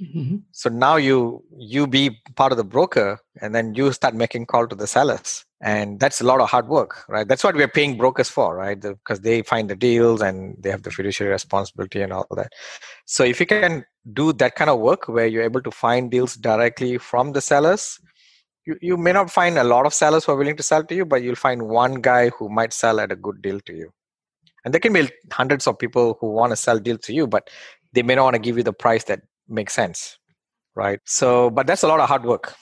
Mm-hmm. 0.00 0.36
So 0.52 0.70
now 0.70 0.96
you 0.96 1.44
you 1.58 1.86
be 1.86 2.18
part 2.34 2.50
of 2.50 2.58
the 2.58 2.64
broker, 2.64 3.18
and 3.40 3.54
then 3.54 3.74
you 3.74 3.92
start 3.92 4.14
making 4.14 4.46
call 4.46 4.66
to 4.66 4.74
the 4.74 4.86
sellers, 4.86 5.44
and 5.60 6.00
that's 6.00 6.22
a 6.22 6.24
lot 6.24 6.40
of 6.40 6.48
hard 6.48 6.68
work, 6.68 7.04
right? 7.08 7.28
That's 7.28 7.44
what 7.44 7.54
we're 7.54 7.68
paying 7.68 7.98
brokers 7.98 8.30
for, 8.30 8.56
right? 8.56 8.80
Because 8.80 9.20
they 9.20 9.42
find 9.42 9.68
the 9.68 9.76
deals 9.76 10.22
and 10.22 10.56
they 10.58 10.70
have 10.70 10.82
the 10.82 10.90
fiduciary 10.90 11.32
responsibility 11.32 12.00
and 12.00 12.12
all 12.12 12.26
that. 12.36 12.52
So 13.04 13.22
if 13.22 13.38
you 13.38 13.44
can 13.44 13.84
do 14.14 14.32
that 14.34 14.54
kind 14.54 14.70
of 14.70 14.80
work 14.80 15.08
where 15.08 15.26
you're 15.26 15.44
able 15.44 15.62
to 15.62 15.70
find 15.70 16.10
deals 16.10 16.36
directly 16.36 16.96
from 16.96 17.32
the 17.32 17.42
sellers, 17.42 18.00
you, 18.64 18.76
you 18.80 18.96
may 18.96 19.12
not 19.12 19.30
find 19.30 19.58
a 19.58 19.64
lot 19.64 19.84
of 19.84 19.92
sellers 19.92 20.24
who 20.24 20.32
are 20.32 20.36
willing 20.36 20.56
to 20.56 20.62
sell 20.62 20.84
to 20.84 20.94
you, 20.94 21.04
but 21.04 21.22
you'll 21.22 21.34
find 21.34 21.68
one 21.68 21.96
guy 21.96 22.30
who 22.30 22.48
might 22.48 22.72
sell 22.72 22.98
at 22.98 23.12
a 23.12 23.16
good 23.16 23.42
deal 23.42 23.60
to 23.60 23.74
you. 23.74 23.92
And 24.64 24.72
there 24.72 24.80
can 24.80 24.92
be 24.92 25.10
hundreds 25.30 25.66
of 25.66 25.78
people 25.78 26.16
who 26.20 26.30
want 26.30 26.52
to 26.52 26.56
sell 26.56 26.78
deals 26.78 27.00
to 27.00 27.12
you, 27.12 27.26
but 27.26 27.50
they 27.92 28.02
may 28.02 28.14
not 28.14 28.24
want 28.24 28.34
to 28.34 28.40
give 28.40 28.56
you 28.56 28.62
the 28.62 28.72
price 28.72 29.04
that 29.04 29.20
makes 29.48 29.72
sense 29.72 30.18
right? 30.74 31.00
So 31.04 31.50
but 31.50 31.66
that's 31.66 31.82
a 31.82 31.88
lot 31.88 32.00
of 32.00 32.08
hard 32.08 32.24
work 32.24 32.54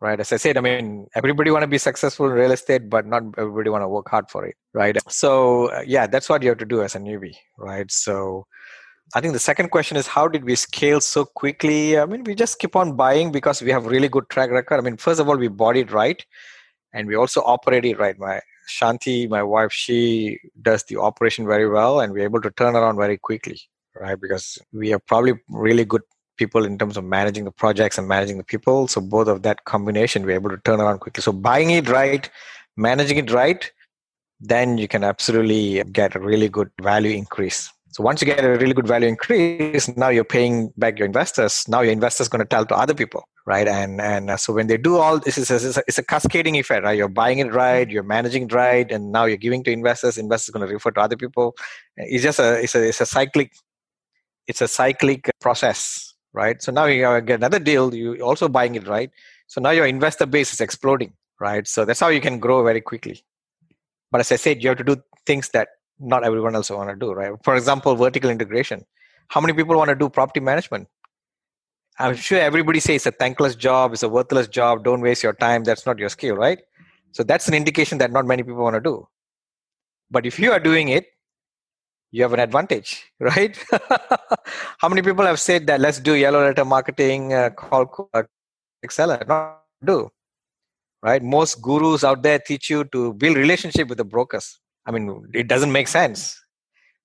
right? 0.00 0.18
As 0.18 0.32
i 0.32 0.36
said 0.36 0.56
i 0.56 0.60
mean 0.60 1.06
everybody 1.14 1.50
want 1.50 1.62
to 1.62 1.68
be 1.68 1.78
successful 1.78 2.26
in 2.26 2.32
real 2.32 2.50
estate 2.50 2.90
but 2.90 3.06
not 3.06 3.22
everybody 3.38 3.70
want 3.70 3.82
to 3.82 3.88
work 3.88 4.08
hard 4.08 4.28
for 4.28 4.44
it 4.44 4.56
right? 4.74 4.96
So 5.08 5.68
uh, 5.68 5.82
yeah 5.86 6.06
that's 6.06 6.28
what 6.28 6.42
you 6.42 6.48
have 6.50 6.58
to 6.58 6.66
do 6.66 6.82
as 6.82 6.94
a 6.94 6.98
newbie 6.98 7.36
right? 7.58 7.90
So 7.90 8.46
i 9.14 9.20
think 9.20 9.32
the 9.32 9.46
second 9.50 9.68
question 9.70 9.96
is 9.96 10.06
how 10.06 10.26
did 10.26 10.44
we 10.44 10.54
scale 10.56 11.00
so 11.00 11.24
quickly? 11.24 11.98
I 11.98 12.06
mean 12.06 12.24
we 12.24 12.34
just 12.34 12.58
keep 12.58 12.74
on 12.76 12.96
buying 12.96 13.30
because 13.30 13.62
we 13.62 13.70
have 13.70 13.86
really 13.86 14.08
good 14.08 14.28
track 14.28 14.50
record. 14.50 14.78
I 14.78 14.82
mean 14.82 14.96
first 14.96 15.20
of 15.20 15.28
all 15.28 15.36
we 15.36 15.48
bought 15.48 15.76
it 15.76 15.92
right 15.92 16.24
and 16.92 17.06
we 17.06 17.14
also 17.14 17.40
operate 17.42 17.84
it 17.84 17.98
right. 17.98 18.18
My 18.18 18.40
shanti 18.68 19.28
my 19.28 19.42
wife 19.42 19.72
she 19.72 20.38
does 20.62 20.82
the 20.84 20.96
operation 20.96 21.46
very 21.46 21.68
well 21.68 22.00
and 22.00 22.12
we're 22.12 22.24
able 22.24 22.40
to 22.40 22.50
turn 22.50 22.74
around 22.74 22.96
very 22.96 23.18
quickly 23.18 23.60
right? 24.00 24.20
Because 24.20 24.58
we 24.72 24.92
are 24.92 24.98
probably 24.98 25.34
really 25.48 25.84
good 25.84 26.02
people 26.36 26.64
in 26.64 26.78
terms 26.78 26.96
of 26.96 27.04
managing 27.04 27.44
the 27.44 27.50
projects 27.50 27.98
and 27.98 28.08
managing 28.08 28.38
the 28.38 28.44
people. 28.44 28.88
So 28.88 29.00
both 29.00 29.28
of 29.28 29.42
that 29.42 29.64
combination, 29.64 30.24
we're 30.24 30.32
able 30.32 30.50
to 30.50 30.58
turn 30.58 30.80
around 30.80 31.00
quickly. 31.00 31.22
So 31.22 31.32
buying 31.32 31.70
it 31.70 31.88
right, 31.88 32.28
managing 32.76 33.18
it 33.18 33.30
right, 33.30 33.70
then 34.40 34.78
you 34.78 34.88
can 34.88 35.04
absolutely 35.04 35.82
get 35.92 36.16
a 36.16 36.20
really 36.20 36.48
good 36.48 36.70
value 36.80 37.16
increase. 37.16 37.70
So 37.92 38.02
once 38.02 38.22
you 38.22 38.26
get 38.26 38.42
a 38.42 38.48
really 38.48 38.72
good 38.72 38.88
value 38.88 39.06
increase, 39.06 39.94
now 39.96 40.08
you're 40.08 40.24
paying 40.24 40.72
back 40.78 40.98
your 40.98 41.04
investors. 41.04 41.68
Now 41.68 41.82
your 41.82 41.92
investors 41.92 42.26
going 42.26 42.40
to 42.40 42.48
tell 42.48 42.64
to 42.64 42.74
other 42.74 42.94
people, 42.94 43.22
right? 43.44 43.68
And 43.68 44.00
and 44.00 44.30
uh, 44.30 44.38
so 44.38 44.54
when 44.54 44.66
they 44.66 44.78
do 44.78 44.96
all 44.96 45.18
this, 45.18 45.36
is 45.36 45.50
a, 45.50 45.82
it's 45.86 45.98
a 45.98 46.02
cascading 46.02 46.56
effect, 46.56 46.84
right? 46.84 46.96
You're 46.96 47.08
buying 47.08 47.38
it 47.38 47.52
right, 47.52 47.88
you're 47.90 48.02
managing 48.02 48.44
it 48.44 48.52
right, 48.54 48.90
and 48.90 49.12
now 49.12 49.26
you're 49.26 49.36
giving 49.36 49.62
to 49.64 49.70
investors. 49.70 50.16
Investors 50.16 50.54
going 50.54 50.66
to 50.66 50.72
refer 50.72 50.90
to 50.92 51.00
other 51.02 51.16
people. 51.16 51.54
It's 51.98 52.22
just 52.22 52.38
a 52.38 52.62
it's 52.62 52.74
a 52.74 52.88
it's 52.88 53.02
a 53.02 53.06
cyclic 53.06 53.52
it's 54.46 54.62
a 54.62 54.68
cyclic 54.68 55.30
process 55.40 56.11
right? 56.32 56.62
So 56.62 56.72
now 56.72 56.86
you 56.86 57.20
get 57.20 57.40
another 57.40 57.58
deal, 57.58 57.94
you 57.94 58.20
also 58.20 58.48
buying 58.48 58.74
it, 58.74 58.86
right? 58.86 59.10
So 59.46 59.60
now 59.60 59.70
your 59.70 59.86
investor 59.86 60.26
base 60.26 60.52
is 60.52 60.60
exploding, 60.60 61.12
right? 61.40 61.66
So 61.66 61.84
that's 61.84 62.00
how 62.00 62.08
you 62.08 62.20
can 62.20 62.38
grow 62.38 62.64
very 62.64 62.80
quickly. 62.80 63.22
But 64.10 64.20
as 64.20 64.32
I 64.32 64.36
said, 64.36 64.62
you 64.62 64.68
have 64.70 64.78
to 64.78 64.84
do 64.84 64.96
things 65.26 65.50
that 65.50 65.68
not 65.98 66.24
everyone 66.24 66.54
else 66.54 66.70
want 66.70 66.90
to 66.90 66.96
do, 66.96 67.12
right? 67.12 67.32
For 67.44 67.56
example, 67.56 67.94
vertical 67.94 68.30
integration. 68.30 68.84
How 69.28 69.40
many 69.40 69.52
people 69.52 69.76
want 69.76 69.88
to 69.88 69.94
do 69.94 70.08
property 70.08 70.40
management? 70.40 70.88
I'm 71.98 72.16
sure 72.16 72.38
everybody 72.38 72.80
says 72.80 72.96
it's 72.96 73.06
a 73.06 73.12
thankless 73.12 73.54
job, 73.54 73.92
it's 73.92 74.02
a 74.02 74.08
worthless 74.08 74.48
job, 74.48 74.82
don't 74.84 75.02
waste 75.02 75.22
your 75.22 75.34
time, 75.34 75.62
that's 75.64 75.84
not 75.86 75.98
your 75.98 76.08
skill, 76.08 76.36
right? 76.36 76.58
So 77.12 77.22
that's 77.22 77.48
an 77.48 77.54
indication 77.54 77.98
that 77.98 78.10
not 78.10 78.26
many 78.26 78.42
people 78.42 78.62
want 78.62 78.74
to 78.74 78.80
do. 78.80 79.06
But 80.10 80.24
if 80.24 80.38
you 80.38 80.52
are 80.52 80.60
doing 80.60 80.88
it, 80.88 81.06
you 82.12 82.22
have 82.22 82.34
an 82.34 82.40
advantage, 82.40 83.10
right? 83.20 83.58
How 84.78 84.88
many 84.88 85.02
people 85.02 85.24
have 85.24 85.40
said 85.40 85.66
that 85.66 85.80
let's 85.80 85.98
do 85.98 86.14
yellow 86.14 86.44
letter 86.44 86.64
marketing, 86.64 87.32
uh, 87.32 87.50
call 87.50 88.10
uh, 88.14 88.22
seller? 88.88 89.24
Not 89.26 89.62
do, 89.84 90.10
right? 91.02 91.22
Most 91.22 91.60
gurus 91.60 92.04
out 92.04 92.22
there 92.22 92.38
teach 92.38 92.70
you 92.70 92.84
to 92.84 93.14
build 93.14 93.36
relationship 93.36 93.88
with 93.88 93.98
the 93.98 94.04
brokers. 94.04 94.60
I 94.86 94.92
mean, 94.92 95.26
it 95.32 95.48
doesn't 95.48 95.72
make 95.72 95.88
sense. 95.88 96.38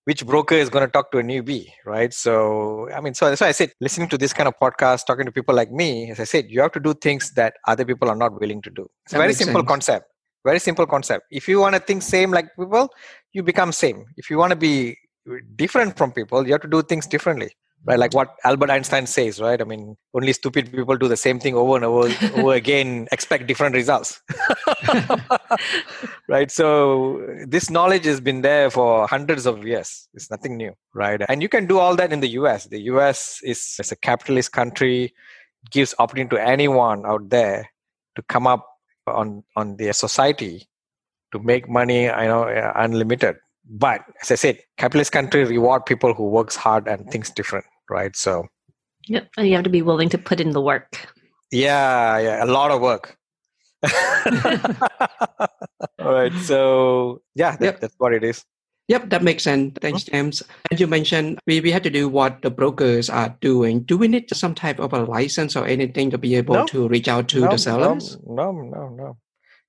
Which 0.03 0.25
broker 0.25 0.55
is 0.55 0.69
going 0.69 0.85
to 0.85 0.91
talk 0.91 1.11
to 1.11 1.17
a 1.17 1.23
newbie, 1.23 1.67
right? 1.85 2.13
So, 2.13 2.89
I 2.91 3.01
mean, 3.01 3.13
so 3.13 3.27
that's 3.27 3.41
why 3.41 3.47
I 3.47 3.51
said, 3.51 3.73
listening 3.81 4.07
to 4.09 4.17
this 4.17 4.31
kind 4.31 4.47
of 4.47 4.57
podcast, 4.57 5.05
talking 5.05 5.25
to 5.25 5.33
people 5.33 5.53
like 5.53 5.69
me, 5.69 6.11
as 6.11 6.19
I 6.21 6.23
said, 6.23 6.45
you 6.49 6.61
have 6.61 6.71
to 6.73 6.79
do 6.79 6.93
things 6.93 7.31
that 7.31 7.55
other 7.67 7.83
people 7.83 8.09
are 8.09 8.15
not 8.15 8.39
willing 8.39 8.61
to 8.61 8.69
do. 8.69 8.87
It's 9.03 9.11
that 9.11 9.17
a 9.17 9.21
very 9.21 9.33
simple 9.33 9.61
sense. 9.61 9.67
concept 9.67 10.05
very 10.47 10.59
simple 10.59 10.87
concept 10.87 11.25
if 11.39 11.47
you 11.49 11.59
want 11.63 11.75
to 11.75 11.81
think 11.87 12.01
same 12.01 12.31
like 12.31 12.47
people 12.59 12.89
you 13.34 13.43
become 13.43 13.72
same. 13.72 14.05
If 14.17 14.29
you 14.29 14.38
want 14.38 14.51
to 14.51 14.55
be 14.55 14.98
different 15.55 15.98
from 15.98 16.12
people 16.12 16.46
you 16.46 16.53
have 16.53 16.62
to 16.62 16.67
do 16.67 16.81
things 16.81 17.05
differently 17.07 17.51
right? 17.86 18.00
Like 18.00 18.13
what 18.13 18.36
albert 18.43 18.69
einstein 18.69 19.05
says 19.05 19.39
right? 19.39 19.60
I 19.62 19.63
mean 19.63 19.96
only 20.13 20.34
stupid 20.34 20.72
people 20.72 20.98
do 20.98 21.07
the 21.07 21.17
same 21.17 21.39
thing 21.39 21.55
over 21.55 21.75
and 21.75 21.86
over, 21.86 22.12
over 22.41 22.53
again 22.53 23.07
expect 23.12 23.48
different 23.48 23.75
results. 23.75 24.22
Right? 26.29 26.51
So 26.51 27.25
this 27.48 27.69
knowledge 27.69 28.03
has 28.03 28.19
been 28.19 28.41
there 28.41 28.69
for 28.69 29.07
hundreds 29.07 29.46
of 29.46 29.65
years. 29.65 30.10
It's 30.13 30.29
nothing 30.29 30.57
new 30.57 30.74
right? 30.93 31.22
And 31.29 31.41
you 31.41 31.48
can 31.50 31.67
do 31.67 31.79
all 31.79 31.96
that 31.96 32.12
in 32.12 32.19
the 32.19 32.29
us 32.29 32.65
the 32.65 32.79
us 32.79 33.39
is, 33.43 33.77
is 33.79 33.91
a 33.91 33.96
capitalist 33.96 34.51
country. 34.51 35.13
Gives 35.72 35.93
opportunity 36.00 36.36
to 36.36 36.48
anyone 36.48 37.05
out 37.05 37.29
there 37.29 37.69
to 38.15 38.22
come 38.24 38.48
up 38.48 38.65
on 39.05 39.43
on 39.55 39.77
their 39.77 39.93
society 39.93 40.67
to 41.31 41.39
make 41.39 41.69
money 41.69 42.10
I 42.10 42.27
know 42.27 42.43
uh, 42.43 42.74
unlimited 42.75 43.38
but 43.69 44.01
as 44.22 44.31
I 44.31 44.36
said, 44.36 44.60
capitalist 44.77 45.12
country 45.12 45.43
reward 45.43 45.86
people 45.86 46.13
who 46.13 46.29
works 46.29 46.55
hard 46.55 46.88
and 46.88 47.10
thinks 47.12 47.29
different, 47.29 47.65
right? 47.89 48.15
So, 48.15 48.48
yep, 49.07 49.27
and 49.38 49.48
you 49.48 49.55
have 49.55 49.63
to 49.65 49.69
be 49.69 49.81
willing 49.81 50.10
to 50.10 50.17
put 50.17 50.39
in 50.39 50.51
the 50.51 50.62
work. 50.62 51.07
Yeah, 51.51 52.17
yeah, 52.19 52.43
a 52.43 52.48
lot 52.48 52.72
of 52.72 52.81
work. 52.81 53.17
All 56.00 56.13
right, 56.13 56.34
so 56.43 57.22
yeah, 57.36 57.55
that, 57.57 57.62
yep. 57.62 57.79
that's 57.79 57.96
what 57.98 58.13
it 58.13 58.24
is. 58.24 58.43
Yep, 58.88 59.10
that 59.10 59.22
makes 59.22 59.43
sense. 59.43 59.77
Thanks, 59.81 60.03
mm-hmm. 60.03 60.15
James. 60.15 60.43
And 60.72 60.79
you 60.79 60.88
mentioned 60.88 61.39
we, 61.46 61.60
we 61.60 61.72
had 61.72 61.84
to 61.84 61.89
do 61.89 62.07
what 62.07 62.41
the 62.41 62.50
brokers 62.50 63.10
are 63.10 63.36
doing. 63.41 63.81
Do 63.81 63.98
we 63.98 64.07
need 64.07 64.34
some 64.34 64.55
type 64.55 64.79
of 64.79 64.93
a 64.93 65.03
license 65.03 65.57
or 65.57 65.67
anything 65.67 66.10
to 66.12 66.17
be 66.17 66.36
able 66.36 66.55
no. 66.55 66.65
to 66.67 66.88
reach 66.88 67.10
out 67.10 67.27
to 67.29 67.41
no, 67.41 67.51
the 67.51 67.57
sellers? 67.57 68.17
No, 68.25 68.53
no, 68.53 68.62
no, 68.62 68.89
no. 68.89 69.17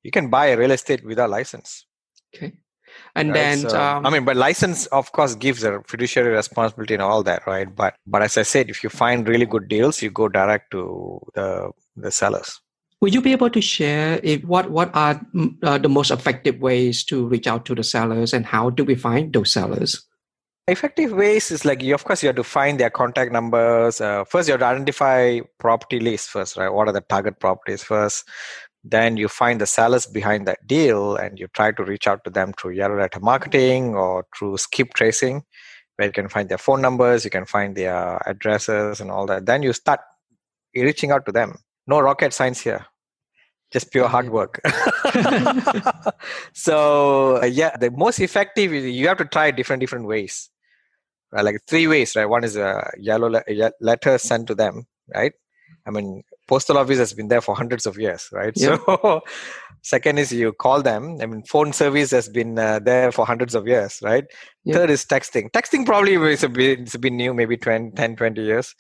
You 0.02 0.10
can 0.10 0.30
buy 0.30 0.46
a 0.46 0.56
real 0.56 0.70
estate 0.70 1.04
without 1.04 1.30
license. 1.30 1.86
Okay 2.34 2.52
and 3.14 3.30
right? 3.30 3.34
then 3.34 3.58
so, 3.68 3.80
um, 3.80 4.06
i 4.06 4.10
mean 4.10 4.24
but 4.24 4.36
license 4.36 4.86
of 4.86 5.10
course 5.12 5.34
gives 5.34 5.62
a 5.62 5.80
fiduciary 5.86 6.34
responsibility 6.34 6.94
and 6.94 7.02
all 7.02 7.22
that 7.22 7.46
right 7.46 7.74
but 7.74 7.94
but 8.06 8.22
as 8.22 8.36
i 8.36 8.42
said 8.42 8.68
if 8.68 8.82
you 8.82 8.90
find 8.90 9.28
really 9.28 9.46
good 9.46 9.68
deals 9.68 10.02
you 10.02 10.10
go 10.10 10.28
direct 10.28 10.70
to 10.70 11.20
the 11.34 11.70
the 11.96 12.10
sellers 12.10 12.60
Would 13.02 13.14
you 13.14 13.20
be 13.24 13.32
able 13.34 13.50
to 13.54 13.60
share 13.64 14.18
if 14.30 14.44
what 14.52 14.70
what 14.76 14.94
are 15.00 15.12
uh, 15.62 15.78
the 15.82 15.90
most 15.96 16.10
effective 16.14 16.56
ways 16.64 17.02
to 17.10 17.18
reach 17.34 17.46
out 17.50 17.60
to 17.68 17.76
the 17.80 17.84
sellers 17.90 18.32
and 18.38 18.48
how 18.52 18.62
do 18.80 18.86
we 18.88 18.96
find 19.02 19.36
those 19.36 19.52
sellers? 19.58 19.94
Effective 20.72 21.14
ways 21.20 21.46
is 21.56 21.62
like 21.68 21.84
you, 21.90 21.94
of 21.98 22.02
course, 22.08 22.24
you 22.24 22.30
have 22.32 22.40
to 22.40 22.48
find 22.54 22.82
their 22.82 22.90
contact 22.96 23.36
numbers. 23.36 24.00
Uh, 24.08 24.24
first, 24.32 24.48
you 24.48 24.56
have 24.56 24.64
to 24.64 24.70
identify 24.72 25.38
property 25.66 26.00
lists 26.08 26.34
first, 26.34 26.58
right? 26.62 26.74
What 26.80 26.90
are 26.90 26.96
the 26.98 27.04
target 27.14 27.38
properties 27.38 27.86
first? 27.92 28.28
Then 28.84 29.16
you 29.16 29.28
find 29.28 29.60
the 29.60 29.66
sellers 29.66 30.06
behind 30.06 30.46
that 30.46 30.66
deal 30.66 31.16
and 31.16 31.38
you 31.38 31.48
try 31.48 31.72
to 31.72 31.84
reach 31.84 32.06
out 32.06 32.24
to 32.24 32.30
them 32.30 32.52
through 32.52 32.72
yellow 32.72 32.98
letter 32.98 33.20
marketing 33.20 33.94
or 33.94 34.24
through 34.36 34.58
skip 34.58 34.94
tracing, 34.94 35.42
where 35.96 36.06
you 36.06 36.12
can 36.12 36.28
find 36.28 36.48
their 36.48 36.58
phone 36.58 36.80
numbers, 36.80 37.24
you 37.24 37.30
can 37.30 37.44
find 37.44 37.76
their 37.76 38.20
addresses 38.26 39.00
and 39.00 39.10
all 39.10 39.26
that. 39.26 39.46
Then 39.46 39.62
you 39.62 39.72
start 39.72 40.00
reaching 40.74 41.10
out 41.10 41.26
to 41.26 41.32
them. 41.32 41.58
No 41.86 42.00
rocket 42.00 42.32
science 42.32 42.60
here 42.60 42.86
just 43.72 43.92
pure 43.92 44.08
hard 44.08 44.30
work 44.30 44.60
so 46.52 47.40
uh, 47.42 47.44
yeah 47.44 47.76
the 47.76 47.90
most 47.90 48.18
effective 48.20 48.72
is 48.72 48.84
you 48.84 49.06
have 49.06 49.18
to 49.18 49.24
try 49.24 49.50
different 49.50 49.80
different 49.80 50.06
ways 50.06 50.50
right? 51.32 51.44
like 51.44 51.56
three 51.66 51.86
ways 51.86 52.16
right 52.16 52.26
one 52.26 52.44
is 52.44 52.56
a 52.56 52.90
yellow 52.98 53.28
le- 53.28 53.72
letter 53.80 54.16
sent 54.18 54.46
to 54.46 54.54
them 54.54 54.86
right 55.14 55.32
i 55.86 55.90
mean 55.90 56.22
postal 56.48 56.78
office 56.78 56.98
has 56.98 57.12
been 57.12 57.28
there 57.28 57.40
for 57.40 57.54
hundreds 57.54 57.86
of 57.86 57.98
years 57.98 58.28
right 58.32 58.52
yeah. 58.56 58.78
so 58.86 59.20
second 59.82 60.18
is 60.18 60.32
you 60.32 60.52
call 60.52 60.82
them 60.82 61.18
i 61.20 61.26
mean 61.26 61.42
phone 61.44 61.72
service 61.72 62.10
has 62.10 62.28
been 62.28 62.58
uh, 62.58 62.78
there 62.80 63.12
for 63.12 63.24
hundreds 63.24 63.54
of 63.54 63.68
years 63.68 64.00
right 64.02 64.24
yeah. 64.64 64.74
third 64.74 64.90
is 64.90 65.04
texting 65.04 65.50
texting 65.52 65.86
probably 65.86 66.14
is 66.14 66.42
a 66.42 66.48
bit, 66.48 66.80
it's 66.80 66.96
been 66.96 67.16
new 67.16 67.32
maybe 67.32 67.56
20, 67.56 67.92
10 67.92 68.16
20 68.16 68.42
years 68.42 68.74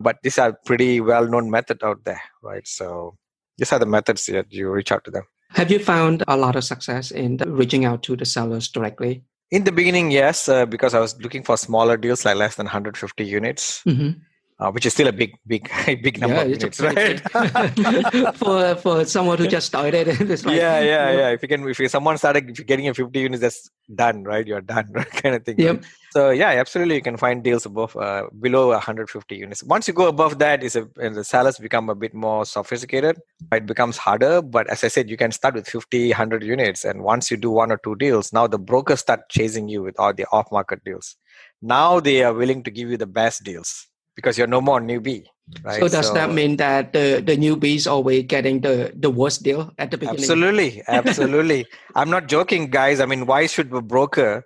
but 0.00 0.16
these 0.22 0.38
are 0.38 0.56
pretty 0.64 1.00
well 1.00 1.26
known 1.26 1.50
method 1.50 1.82
out 1.82 2.02
there 2.04 2.22
right 2.42 2.66
so 2.66 3.14
these 3.58 3.72
are 3.72 3.78
the 3.78 3.86
methods 3.86 4.24
that 4.26 4.46
you 4.50 4.70
reach 4.70 4.92
out 4.92 5.04
to 5.04 5.10
them. 5.10 5.24
Have 5.50 5.70
you 5.70 5.78
found 5.78 6.22
a 6.28 6.36
lot 6.36 6.56
of 6.56 6.64
success 6.64 7.10
in 7.10 7.38
reaching 7.46 7.84
out 7.84 8.02
to 8.04 8.16
the 8.16 8.24
sellers 8.24 8.68
directly? 8.68 9.24
In 9.50 9.64
the 9.64 9.72
beginning, 9.72 10.10
yes, 10.10 10.48
uh, 10.48 10.66
because 10.66 10.94
I 10.94 11.00
was 11.00 11.20
looking 11.20 11.42
for 11.42 11.56
smaller 11.56 11.96
deals 11.96 12.24
like 12.24 12.36
less 12.36 12.54
than 12.54 12.66
150 12.66 13.24
units. 13.24 13.82
Mm-hmm 13.84 14.20
uh, 14.60 14.70
which 14.72 14.84
is 14.86 14.92
still 14.92 15.06
a 15.06 15.12
big, 15.12 15.38
big, 15.46 15.70
big 16.02 16.18
number 16.20 16.36
yeah, 16.36 16.42
of 16.42 16.50
units, 16.50 16.80
right? 16.80 17.20
for 18.36 18.74
for 18.76 19.04
someone 19.04 19.38
who 19.38 19.46
just 19.46 19.68
started, 19.68 20.08
it's 20.30 20.44
like, 20.44 20.56
yeah, 20.56 20.80
yeah, 20.80 21.10
yeah. 21.12 21.28
If 21.28 21.42
you 21.42 21.48
can, 21.48 21.68
if 21.68 21.78
you, 21.78 21.88
someone 21.88 22.18
started 22.18 22.50
if 22.50 22.58
you're 22.58 22.64
getting 22.64 22.88
a 22.88 22.94
50 22.94 23.18
units, 23.18 23.40
that's 23.40 23.70
done, 23.94 24.24
right? 24.24 24.46
You're 24.46 24.60
done, 24.60 24.88
right? 24.92 25.10
kind 25.10 25.36
of 25.36 25.44
thing. 25.44 25.58
Yep. 25.58 25.76
Right? 25.76 25.84
So 26.10 26.30
yeah, 26.30 26.48
absolutely, 26.48 26.96
you 26.96 27.02
can 27.02 27.16
find 27.16 27.44
deals 27.44 27.66
above, 27.66 27.94
uh, 27.96 28.24
below 28.40 28.68
150 28.68 29.36
units. 29.36 29.62
Once 29.62 29.86
you 29.86 29.94
go 29.94 30.08
above 30.08 30.38
that, 30.40 30.64
is 30.64 30.72
the 30.72 31.24
sellers 31.24 31.58
become 31.58 31.88
a 31.88 31.94
bit 31.94 32.14
more 32.14 32.44
sophisticated. 32.44 33.20
It 33.52 33.66
becomes 33.66 33.96
harder, 33.96 34.42
but 34.42 34.68
as 34.68 34.82
I 34.82 34.88
said, 34.88 35.08
you 35.08 35.16
can 35.16 35.30
start 35.30 35.54
with 35.54 35.68
50, 35.68 36.08
100 36.08 36.42
units, 36.42 36.84
and 36.84 37.02
once 37.02 37.30
you 37.30 37.36
do 37.36 37.50
one 37.50 37.70
or 37.70 37.78
two 37.84 37.94
deals, 37.94 38.32
now 38.32 38.46
the 38.48 38.58
brokers 38.58 39.00
start 39.00 39.28
chasing 39.28 39.68
you 39.68 39.82
with 39.82 40.00
all 40.00 40.12
the 40.12 40.26
off-market 40.32 40.82
deals. 40.82 41.14
Now 41.60 42.00
they 42.00 42.24
are 42.24 42.32
willing 42.32 42.64
to 42.64 42.70
give 42.70 42.88
you 42.88 42.96
the 42.96 43.06
best 43.06 43.44
deals 43.44 43.87
because 44.18 44.36
you're 44.36 44.48
no 44.48 44.60
more 44.60 44.80
newbie. 44.80 45.22
Right? 45.62 45.78
So 45.78 45.86
does 45.86 46.08
so, 46.08 46.14
that 46.14 46.32
mean 46.32 46.56
that 46.56 46.92
the, 46.92 47.22
the 47.24 47.36
newbies 47.36 47.86
always 47.86 48.24
getting 48.24 48.62
the, 48.62 48.92
the 48.96 49.10
worst 49.10 49.44
deal 49.44 49.72
at 49.78 49.92
the 49.92 49.96
beginning? 49.96 50.18
Absolutely, 50.18 50.82
absolutely. 50.88 51.66
I'm 51.94 52.10
not 52.10 52.26
joking, 52.26 52.66
guys. 52.68 52.98
I 52.98 53.06
mean, 53.06 53.26
why 53.26 53.46
should 53.46 53.72
a 53.72 53.80
broker 53.80 54.42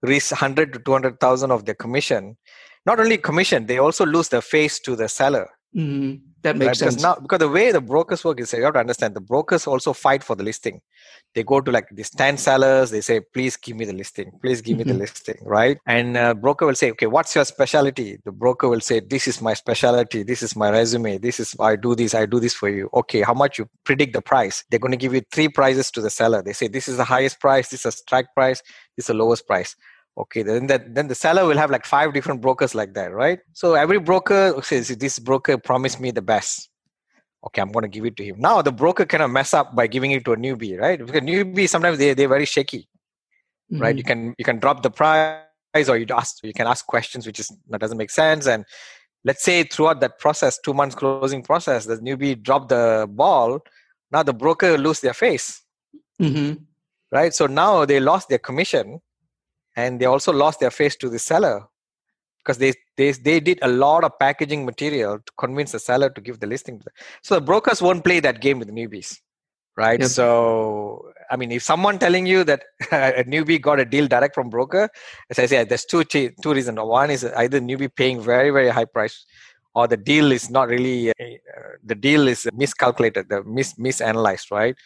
risk 0.00 0.32
100 0.32 0.72
to 0.72 0.78
200,000 0.78 1.50
of 1.50 1.66
their 1.66 1.74
commission? 1.74 2.38
Not 2.86 2.98
only 2.98 3.18
commission, 3.18 3.66
they 3.66 3.76
also 3.76 4.06
lose 4.06 4.30
the 4.30 4.40
face 4.40 4.80
to 4.80 4.96
the 4.96 5.06
seller. 5.06 5.50
Mm-hmm. 5.76 6.29
That 6.42 6.56
makes 6.56 6.68
right? 6.68 6.76
sense. 6.76 6.96
Because 6.96 7.02
now, 7.02 7.20
because 7.20 7.38
the 7.38 7.48
way 7.48 7.70
the 7.70 7.80
brokers 7.80 8.24
work 8.24 8.40
is 8.40 8.52
you 8.52 8.62
have 8.62 8.74
to 8.74 8.80
understand 8.80 9.14
the 9.14 9.20
brokers 9.20 9.66
also 9.66 9.92
fight 9.92 10.24
for 10.24 10.34
the 10.34 10.42
listing. 10.42 10.80
They 11.34 11.42
go 11.42 11.60
to 11.60 11.70
like 11.70 11.86
these 11.92 12.10
10 12.10 12.38
sellers, 12.38 12.90
they 12.90 13.02
say, 13.02 13.20
please 13.20 13.56
give 13.56 13.76
me 13.76 13.84
the 13.84 13.92
listing, 13.92 14.32
please 14.40 14.60
give 14.62 14.78
mm-hmm. 14.78 14.78
me 14.78 14.84
the 14.84 14.90
mm-hmm. 14.92 15.00
listing, 15.00 15.36
right? 15.42 15.78
And 15.86 16.16
uh, 16.16 16.34
broker 16.34 16.66
will 16.66 16.74
say, 16.74 16.90
okay, 16.92 17.06
what's 17.06 17.34
your 17.34 17.44
specialty? 17.44 18.18
The 18.24 18.32
broker 18.32 18.68
will 18.68 18.80
say, 18.80 19.00
this 19.00 19.28
is 19.28 19.40
my 19.42 19.54
specialty, 19.54 20.22
this 20.22 20.42
is 20.42 20.56
my 20.56 20.70
resume, 20.70 21.18
this 21.18 21.38
is, 21.38 21.54
I 21.60 21.76
do 21.76 21.94
this, 21.94 22.14
I 22.14 22.26
do 22.26 22.40
this 22.40 22.54
for 22.54 22.68
you. 22.68 22.88
Okay, 22.94 23.20
how 23.20 23.34
much 23.34 23.58
you 23.58 23.68
predict 23.84 24.14
the 24.14 24.22
price? 24.22 24.64
They're 24.70 24.80
going 24.80 24.92
to 24.92 24.98
give 24.98 25.14
you 25.14 25.22
three 25.32 25.48
prices 25.48 25.90
to 25.92 26.00
the 26.00 26.10
seller. 26.10 26.42
They 26.42 26.54
say, 26.54 26.68
this 26.68 26.88
is 26.88 26.96
the 26.96 27.04
highest 27.04 27.38
price, 27.38 27.68
this 27.68 27.80
is 27.80 27.86
a 27.86 27.92
strike 27.92 28.26
price, 28.34 28.62
this 28.96 29.04
is 29.04 29.06
the 29.08 29.14
lowest 29.14 29.46
price 29.46 29.76
okay 30.20 30.42
then 30.42 30.66
that 30.66 30.94
then 30.94 31.08
the 31.08 31.14
seller 31.14 31.46
will 31.46 31.56
have 31.56 31.70
like 31.70 31.86
five 31.86 32.12
different 32.12 32.40
brokers 32.40 32.74
like 32.74 32.94
that 32.94 33.12
right? 33.12 33.40
So 33.52 33.74
every 33.74 33.98
broker 33.98 34.60
says 34.62 34.88
this 34.88 35.18
broker 35.18 35.56
promised 35.58 36.00
me 36.00 36.10
the 36.10 36.22
best. 36.22 36.68
Okay 37.46 37.62
i'm 37.62 37.72
going 37.72 37.84
to 37.84 37.88
give 37.88 38.04
it 38.04 38.16
to 38.16 38.24
him. 38.24 38.36
Now 38.38 38.62
the 38.62 38.72
broker 38.72 39.06
cannot 39.06 39.30
mess 39.30 39.54
up 39.54 39.74
by 39.74 39.86
giving 39.86 40.10
it 40.12 40.24
to 40.26 40.32
a 40.32 40.36
newbie 40.36 40.78
right? 40.78 40.98
Because 40.98 41.22
newbie 41.22 41.68
sometimes 41.68 41.98
they, 41.98 42.14
they're 42.14 42.28
very 42.28 42.44
shaky 42.44 42.88
mm-hmm. 43.72 43.82
right? 43.82 43.96
You 43.96 44.04
can 44.04 44.34
you 44.38 44.44
can 44.44 44.58
drop 44.58 44.82
the 44.82 44.90
price 44.90 45.88
or 45.88 45.96
you 45.96 46.06
ask 46.10 46.42
you 46.42 46.52
can 46.52 46.66
ask 46.66 46.86
questions 46.86 47.26
which 47.26 47.40
is 47.40 47.50
that 47.70 47.80
doesn't 47.80 47.98
make 47.98 48.10
sense. 48.10 48.46
And 48.46 48.64
let's 49.24 49.42
say 49.42 49.64
throughout 49.64 50.00
that 50.00 50.18
process 50.18 50.58
two 50.58 50.74
months 50.74 50.94
closing 50.94 51.42
process 51.42 51.86
the 51.86 51.96
newbie 51.98 52.40
drop 52.42 52.68
the 52.68 53.06
ball 53.08 53.60
now 54.12 54.22
the 54.22 54.34
broker 54.34 54.76
lose 54.76 55.00
their 55.00 55.14
face. 55.14 55.62
Mm-hmm. 56.20 56.62
right? 57.10 57.32
So 57.32 57.46
now 57.46 57.86
they 57.86 57.98
lost 57.98 58.28
their 58.28 58.42
commission 58.50 59.00
and 59.76 60.00
they 60.00 60.06
also 60.06 60.32
lost 60.32 60.60
their 60.60 60.70
face 60.70 60.96
to 60.96 61.08
the 61.08 61.18
seller 61.18 61.62
because 62.38 62.58
they, 62.58 62.72
they 62.96 63.12
they 63.12 63.40
did 63.40 63.58
a 63.62 63.68
lot 63.68 64.04
of 64.04 64.18
packaging 64.18 64.64
material 64.64 65.18
to 65.18 65.32
convince 65.38 65.72
the 65.72 65.78
seller 65.78 66.10
to 66.10 66.20
give 66.20 66.40
the 66.40 66.46
listing 66.46 66.80
so 67.22 67.34
the 67.34 67.40
brokers 67.40 67.82
won't 67.82 68.04
play 68.04 68.20
that 68.20 68.40
game 68.40 68.58
with 68.58 68.70
newbies 68.70 69.18
right? 69.76 70.00
Yep. 70.00 70.08
so 70.08 71.04
i 71.30 71.36
mean 71.36 71.52
if 71.52 71.62
someone 71.62 71.98
telling 71.98 72.26
you 72.26 72.44
that 72.44 72.64
a 72.92 73.24
newbie 73.24 73.60
got 73.60 73.78
a 73.80 73.84
deal 73.84 74.06
direct 74.06 74.34
from 74.34 74.50
broker 74.50 74.88
as 75.30 75.38
i 75.38 75.46
say 75.46 75.64
there's 75.64 75.84
two 75.84 76.04
two 76.04 76.52
reasons. 76.52 76.78
One 76.78 77.10
is 77.10 77.24
either 77.24 77.60
newbie 77.60 77.94
paying 77.94 78.20
very 78.20 78.50
very 78.50 78.68
high 78.68 78.84
price 78.84 79.24
or 79.74 79.86
the 79.86 79.96
deal 79.96 80.32
is 80.32 80.50
not 80.50 80.68
really 80.68 81.10
uh, 81.10 81.14
the 81.84 81.94
deal 81.94 82.26
is 82.26 82.48
miscalculated 82.52 83.28
the 83.28 83.42
mis 83.44 83.74
misanalyzed 83.74 84.50
right? 84.50 84.76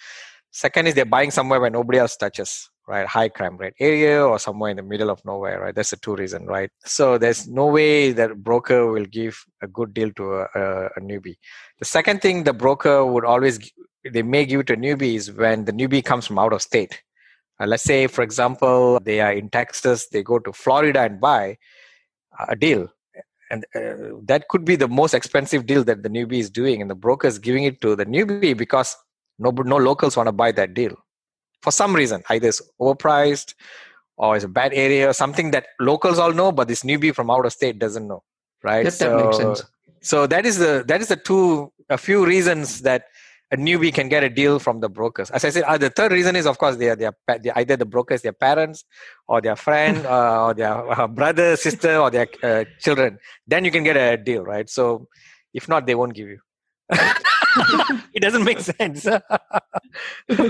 Second 0.51 0.87
is 0.87 0.95
they're 0.95 1.05
buying 1.05 1.33
somewhere 1.33 1.61
where 1.61 1.71
nobody 1.71 1.99
else 1.99 2.17
touches 2.17 2.71
right 2.87 3.07
high 3.07 3.29
crime 3.29 3.57
rate 3.57 3.75
area 3.81 4.25
or 4.25 4.39
somewhere 4.39 4.71
in 4.71 4.77
the 4.77 4.83
middle 4.83 5.11
of 5.11 5.25
nowhere 5.25 5.61
right? 5.61 5.75
That's 5.75 5.91
the 5.91 5.97
two 5.97 6.17
reason 6.17 6.47
right? 6.47 6.71
So 6.85 7.19
there's 7.19 7.49
no 7.49 7.67
way 7.67 8.13
that 8.13 8.43
broker 8.43 8.91
will 8.91 9.07
give 9.07 9.43
a 9.63 9.67
good 9.67 9.95
deal 9.95 10.11
to 10.13 10.35
a, 10.35 10.43
a, 10.55 10.87
a 10.97 11.01
newbie. 11.01 11.37
The 11.79 11.85
second 11.85 12.21
thing 12.21 12.45
the 12.45 12.53
broker 12.53 13.05
would 13.05 13.25
always 13.25 13.71
they 14.13 14.23
may 14.23 14.45
give 14.45 14.67
to 14.67 14.77
newbies 14.77 15.35
when 15.35 15.65
the 15.65 15.73
newbie 15.73 16.05
comes 16.05 16.27
from 16.27 16.39
out 16.39 16.53
of 16.53 16.61
state. 16.61 17.03
Uh, 17.59 17.67
let's 17.67 17.85
say 17.85 18.07
for 18.07 18.23
example 18.23 18.99
they 19.03 19.21
are 19.21 19.33
in 19.33 19.49
texas 19.49 20.09
they 20.09 20.23
go 20.23 20.39
to 20.39 20.53
florida 20.53 21.01
and 21.01 21.21
buy 21.21 21.57
a 22.49 22.57
deal. 22.57 22.89
And 23.51 23.65
uh, 23.77 24.19
that 24.25 24.49
could 24.49 24.65
be 24.65 24.75
the 24.75 24.89
most 24.89 25.15
expensive 25.15 25.67
deal 25.67 25.85
that 25.85 26.03
the 26.03 26.09
newbie 26.09 26.41
is 26.41 26.51
doing 26.51 26.81
and 26.81 26.91
the 26.91 26.95
broker 26.95 27.29
is 27.29 27.39
giving 27.39 27.65
it 27.65 27.81
to 27.83 27.95
the 27.95 28.07
newbie 28.07 28.57
because 28.57 28.97
no, 29.39 29.51
no 29.51 29.77
locals 29.77 30.17
want 30.17 30.27
to 30.29 30.33
buy 30.33 30.51
that 30.53 30.75
deal 30.75 30.97
for 31.65 31.73
some 31.81 31.93
reason 32.01 32.23
either 32.29 32.49
it's 32.49 32.63
overpriced 32.81 33.55
or 34.17 34.37
it's 34.37 34.45
a 34.45 34.55
bad 34.61 34.73
area 34.75 35.09
or 35.11 35.15
something 35.23 35.51
that 35.51 35.67
locals 35.81 36.19
all 36.19 36.33
know 36.41 36.51
but 36.53 36.69
this 36.69 36.83
newbie 36.83 37.15
from 37.19 37.31
out 37.31 37.47
of 37.47 37.53
state 37.53 37.79
doesn't 37.79 38.07
know 38.07 38.23
right 38.63 38.85
that, 38.85 38.93
so, 38.93 39.11
that 39.11 39.25
makes 39.25 39.37
sense 39.37 39.63
so 40.01 40.27
that 40.27 40.45
is 40.51 40.59
the 40.59 40.85
that 40.87 41.01
is 41.01 41.09
the 41.09 41.17
two 41.17 41.73
a 41.91 41.99
few 41.99 42.25
reasons 42.35 42.83
that 42.83 43.05
a 43.55 43.57
newbie 43.57 43.93
can 43.95 44.09
get 44.09 44.25
a 44.25 44.29
deal 44.29 44.59
from 44.59 44.81
the 44.81 44.89
brokers. 44.89 45.31
As 45.31 45.45
I 45.45 45.51
said, 45.51 45.63
uh, 45.65 45.79
the 45.79 45.91
third 45.91 46.13
reason 46.13 46.35
is, 46.35 46.47
of 46.47 46.59
course, 46.59 46.77
they 46.77 46.89
are, 46.91 46.97
they 46.97 47.07
are, 47.07 47.17
they 47.43 47.51
are 47.51 47.59
either 47.59 47.77
the 47.77 47.85
brokers, 47.85 48.23
their 48.23 48.33
parents, 48.33 48.85
or 49.29 49.41
their 49.41 49.55
friend, 49.55 50.05
uh, 50.17 50.47
or 50.47 50.55
their 50.55 50.75
uh, 50.91 51.07
brother, 51.07 51.55
sister, 51.57 51.99
or 51.99 52.11
their 52.11 52.27
uh, 52.43 52.65
children. 52.81 53.19
Then 53.47 53.65
you 53.65 53.71
can 53.71 53.85
get 53.85 53.97
a 53.97 54.17
deal, 54.17 54.43
right? 54.45 54.69
So, 54.69 55.09
if 55.53 55.69
not, 55.69 55.87
they 55.87 55.95
won't 55.95 56.15
give 56.15 56.29
you. 56.29 56.41
it 58.17 58.21
doesn't 58.21 58.45
make 58.45 58.61
sense. 58.61 59.07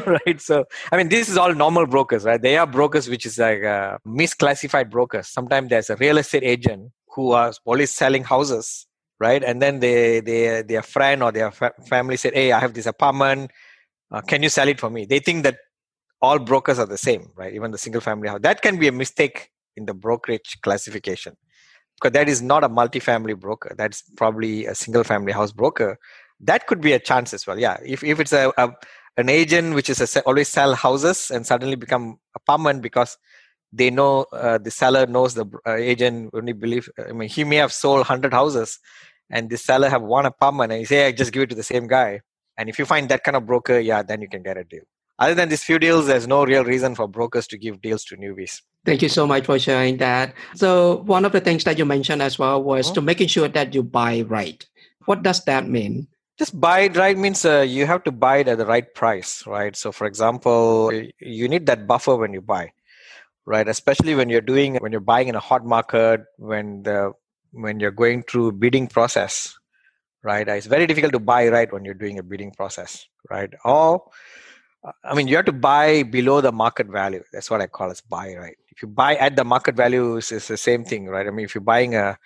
Right 0.07 0.41
so 0.41 0.65
i 0.93 0.97
mean 0.97 1.09
this 1.09 1.29
is 1.29 1.37
all 1.37 1.55
normal 1.55 1.87
brokers 1.87 2.25
right? 2.25 2.41
They 2.41 2.57
are 2.57 2.67
brokers 2.67 3.09
which 3.09 3.27
is 3.27 3.39
like 3.39 3.63
uh, 3.65 3.99
misclassified 4.07 4.91
brokers. 4.91 5.29
Sometimes 5.29 5.69
there's 5.71 5.91
a 5.91 5.97
real 5.97 6.19
estate 6.19 6.43
agent 6.45 6.93
who 7.15 7.33
are 7.33 7.53
always 7.65 7.91
selling 7.95 8.25
houses 8.25 8.87
right? 9.21 9.43
And 9.45 9.61
then 9.61 9.81
they 9.81 10.21
they 10.21 10.63
their 10.63 10.83
friend 10.83 11.23
or 11.23 11.33
their 11.33 11.51
fa- 11.51 11.75
family 11.89 12.17
said 12.17 12.35
hey 12.35 12.53
i 12.53 12.61
have 12.61 12.75
this 12.75 12.87
apartment. 12.87 13.51
Uh, 14.11 14.21
can 14.23 14.43
you 14.43 14.49
sell 14.49 14.69
it 14.69 14.81
for 14.81 14.91
me? 14.91 15.05
They 15.07 15.19
think 15.19 15.43
that 15.45 15.57
all 16.23 16.39
brokers 16.39 16.79
are 16.79 16.87
the 16.87 16.99
same 16.99 17.31
right? 17.37 17.53
Even 17.55 17.71
the 17.71 17.79
single 17.79 18.01
family 18.01 18.29
house. 18.29 18.41
That 18.43 18.63
can 18.63 18.79
be 18.79 18.89
a 18.89 18.93
mistake 18.93 19.51
in 19.77 19.87
the 19.87 19.95
brokerage 19.95 20.59
classification. 20.63 21.37
Because 21.97 22.13
that 22.13 22.29
is 22.29 22.43
not 22.43 22.65
a 22.65 22.69
multi-family 22.69 23.35
broker. 23.35 23.75
That's 23.79 24.03
probably 24.17 24.67
a 24.67 24.75
single 24.75 25.05
family 25.05 25.33
house 25.33 25.53
broker 25.53 25.99
that 26.41 26.67
could 26.67 26.81
be 26.81 26.93
a 26.93 26.99
chance 26.99 27.33
as 27.33 27.47
well 27.47 27.59
yeah 27.59 27.77
if, 27.85 28.03
if 28.05 28.21
it's 28.21 28.33
a, 28.33 28.53
a 28.57 28.71
an 29.17 29.29
agent 29.29 29.75
which 29.75 29.89
is 29.89 30.01
a, 30.01 30.21
always 30.23 30.49
sell 30.49 30.75
houses 30.75 31.31
and 31.31 31.47
suddenly 31.47 31.77
become 31.77 32.19
apartment 32.35 32.83
because 32.83 33.17
they 33.73 33.91
know 33.91 34.27
uh, 34.33 34.59
the 34.59 34.71
seller 34.71 35.07
knows 35.07 35.35
the 35.35 35.47
uh, 35.67 35.75
agent 35.75 36.31
only 36.35 36.53
believe 36.53 36.89
i 37.09 37.13
mean 37.13 37.29
he 37.29 37.45
may 37.45 37.57
have 37.57 37.73
sold 37.73 37.99
100 37.99 38.33
houses 38.33 38.79
and 39.31 39.51
the 39.51 39.57
seller 39.57 39.89
have 39.89 40.03
one 40.03 40.27
apartment 40.27 40.73
and 40.73 40.81
he 40.81 40.85
say 40.85 41.07
i 41.07 41.13
just 41.13 41.33
give 41.33 41.43
it 41.43 41.51
to 41.51 41.57
the 41.57 41.63
same 41.63 41.87
guy 41.87 42.21
and 42.57 42.69
if 42.69 42.79
you 42.79 42.85
find 42.85 43.09
that 43.09 43.25
kind 43.25 43.37
of 43.37 43.47
broker 43.47 43.79
yeah 43.79 44.03
then 44.03 44.21
you 44.21 44.29
can 44.29 44.43
get 44.43 44.57
a 44.57 44.65
deal 44.65 44.85
other 45.19 45.35
than 45.35 45.49
these 45.49 45.63
few 45.63 45.79
deals, 45.79 46.07
there's 46.07 46.27
no 46.27 46.45
real 46.45 46.65
reason 46.65 46.95
for 46.95 47.07
brokers 47.07 47.47
to 47.49 47.59
give 47.59 47.81
deals 47.81 48.05
to 48.07 48.17
newbies. 48.17 48.63
Thank 48.85 49.01
you 49.01 49.09
so 49.09 49.27
much 49.27 49.47
for 49.47 49.59
sharing 49.59 49.99
that. 49.99 50.35
So 50.57 51.03
one 51.07 51.25
of 51.25 51.33
the 51.33 51.41
things 51.41 51.65
that 51.65 51.79
you 51.79 51.85
mentioned 51.85 52.21
as 52.21 52.39
well 52.39 52.63
was 52.63 52.87
mm-hmm. 52.87 52.95
to 52.95 53.01
making 53.01 53.29
sure 53.29 53.49
that 53.49 53.75
you 53.75 53.83
buy 53.83 54.23
right. 54.23 54.67
What 55.05 55.23
does 55.23 55.45
that 55.45 55.69
mean? 55.69 56.09
Just 56.39 56.59
buy 56.61 56.81
it 56.81 56.97
right 56.97 57.17
means 57.17 57.45
uh, 57.45 57.61
you 57.61 57.87
have 57.87 58.03
to 58.05 58.13
buy 58.13 58.39
it 58.39 58.49
at 58.49 58.59
the 58.59 58.67
right 58.67 58.93
price, 58.95 59.47
right? 59.47 59.77
So, 59.77 59.93
for 59.93 60.07
example, 60.07 60.91
you 61.21 61.49
need 61.49 61.67
that 61.67 61.87
buffer 61.87 62.17
when 62.17 62.33
you 62.33 62.41
buy, 62.41 62.73
right? 63.47 63.69
Especially 63.69 64.17
when 64.17 64.29
you're 64.29 64.41
doing 64.41 64.77
when 64.77 64.91
you're 64.91 65.01
buying 65.01 65.29
in 65.29 65.37
a 65.37 65.41
hot 65.41 65.65
market, 65.65 66.23
when 66.37 66.83
the 66.83 67.13
when 67.53 67.79
you're 67.79 67.93
going 67.93 68.25
through 68.25 68.53
bidding 68.53 68.89
process, 68.89 69.55
right? 70.25 70.49
It's 70.49 70.67
very 70.67 70.89
difficult 70.89 71.13
to 71.13 71.21
buy 71.21 71.49
right 71.49 71.73
when 71.73 71.85
you're 71.85 71.95
doing 71.95 72.19
a 72.19 72.23
bidding 72.25 72.51
process, 72.51 73.07
right? 73.31 73.53
Or 73.65 74.03
I 75.05 75.15
mean, 75.15 75.29
you 75.29 75.37
have 75.37 75.47
to 75.47 75.53
buy 75.53 76.03
below 76.03 76.41
the 76.41 76.53
market 76.53 76.89
value. 76.89 77.23
That's 77.33 77.49
what 77.49 77.61
I 77.61 77.69
call 77.69 77.93
as 77.93 78.01
buy 78.01 78.35
right. 78.35 78.57
If 78.71 78.83
you 78.83 78.89
buy 78.89 79.15
at 79.17 79.37
the 79.37 79.45
market 79.45 79.77
value, 79.77 80.17
it's, 80.17 80.31
the 80.31 80.57
same 80.57 80.85
thing, 80.85 81.07
right? 81.07 81.27
I 81.27 81.31
mean, 81.31 81.45
if 81.45 81.55
you're 81.55 81.63
buying 81.63 81.95
a 81.95 82.19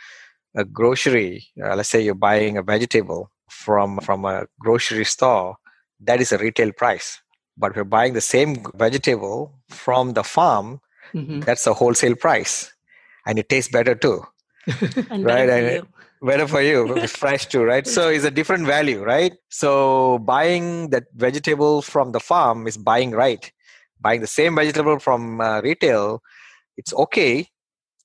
a 0.55 0.65
grocery, 0.65 1.47
uh, 1.63 1.77
let's 1.77 1.91
say 1.91 2.01
you're 2.01 2.15
buying 2.15 2.57
a 2.57 2.63
vegetable 2.63 3.31
from 3.49 3.99
from 4.01 4.25
a 4.25 4.47
grocery 4.61 5.05
store, 5.05 5.57
that 6.01 6.21
is 6.21 6.33
a 6.33 6.39
retail 6.39 6.73
price. 6.73 7.21
But 7.57 7.73
if 7.73 7.77
you're 7.77 7.85
buying 7.85 8.15
the 8.15 8.21
same 8.21 8.65
vegetable 8.75 9.53
from 9.69 10.13
the 10.13 10.23
farm, 10.23 10.81
mm-hmm. 11.13 11.41
that's 11.41 11.67
a 11.67 11.75
wholesale 11.75 12.15
price, 12.15 12.73
and 13.27 13.39
it 13.39 13.49
tastes 13.49 13.71
better 13.71 13.95
too, 13.95 14.23
and 15.11 15.25
right? 15.25 15.47
Better 15.47 15.79
and 15.79 15.87
better 16.23 16.47
for 16.47 16.63
you. 16.63 16.95
It's 16.97 17.17
fresh 17.25 17.47
too 17.47 17.65
right? 17.65 17.87
So 17.87 18.09
it's 18.09 18.25
a 18.25 18.31
different 18.31 18.67
value 18.67 19.03
right? 19.03 19.33
So 19.49 20.19
buying 20.21 20.91
that 20.91 21.05
vegetable 21.15 21.83
from 21.83 22.13
the 22.13 22.21
farm 22.21 22.67
is 22.67 22.77
buying 22.77 23.13
right. 23.13 23.51
Buying 24.01 24.21
the 24.21 24.29
same 24.29 24.55
vegetable 24.55 25.01
from 25.01 25.41
uh, 25.41 25.61
retail 25.61 26.23
it's 26.79 26.95
okay 26.95 27.49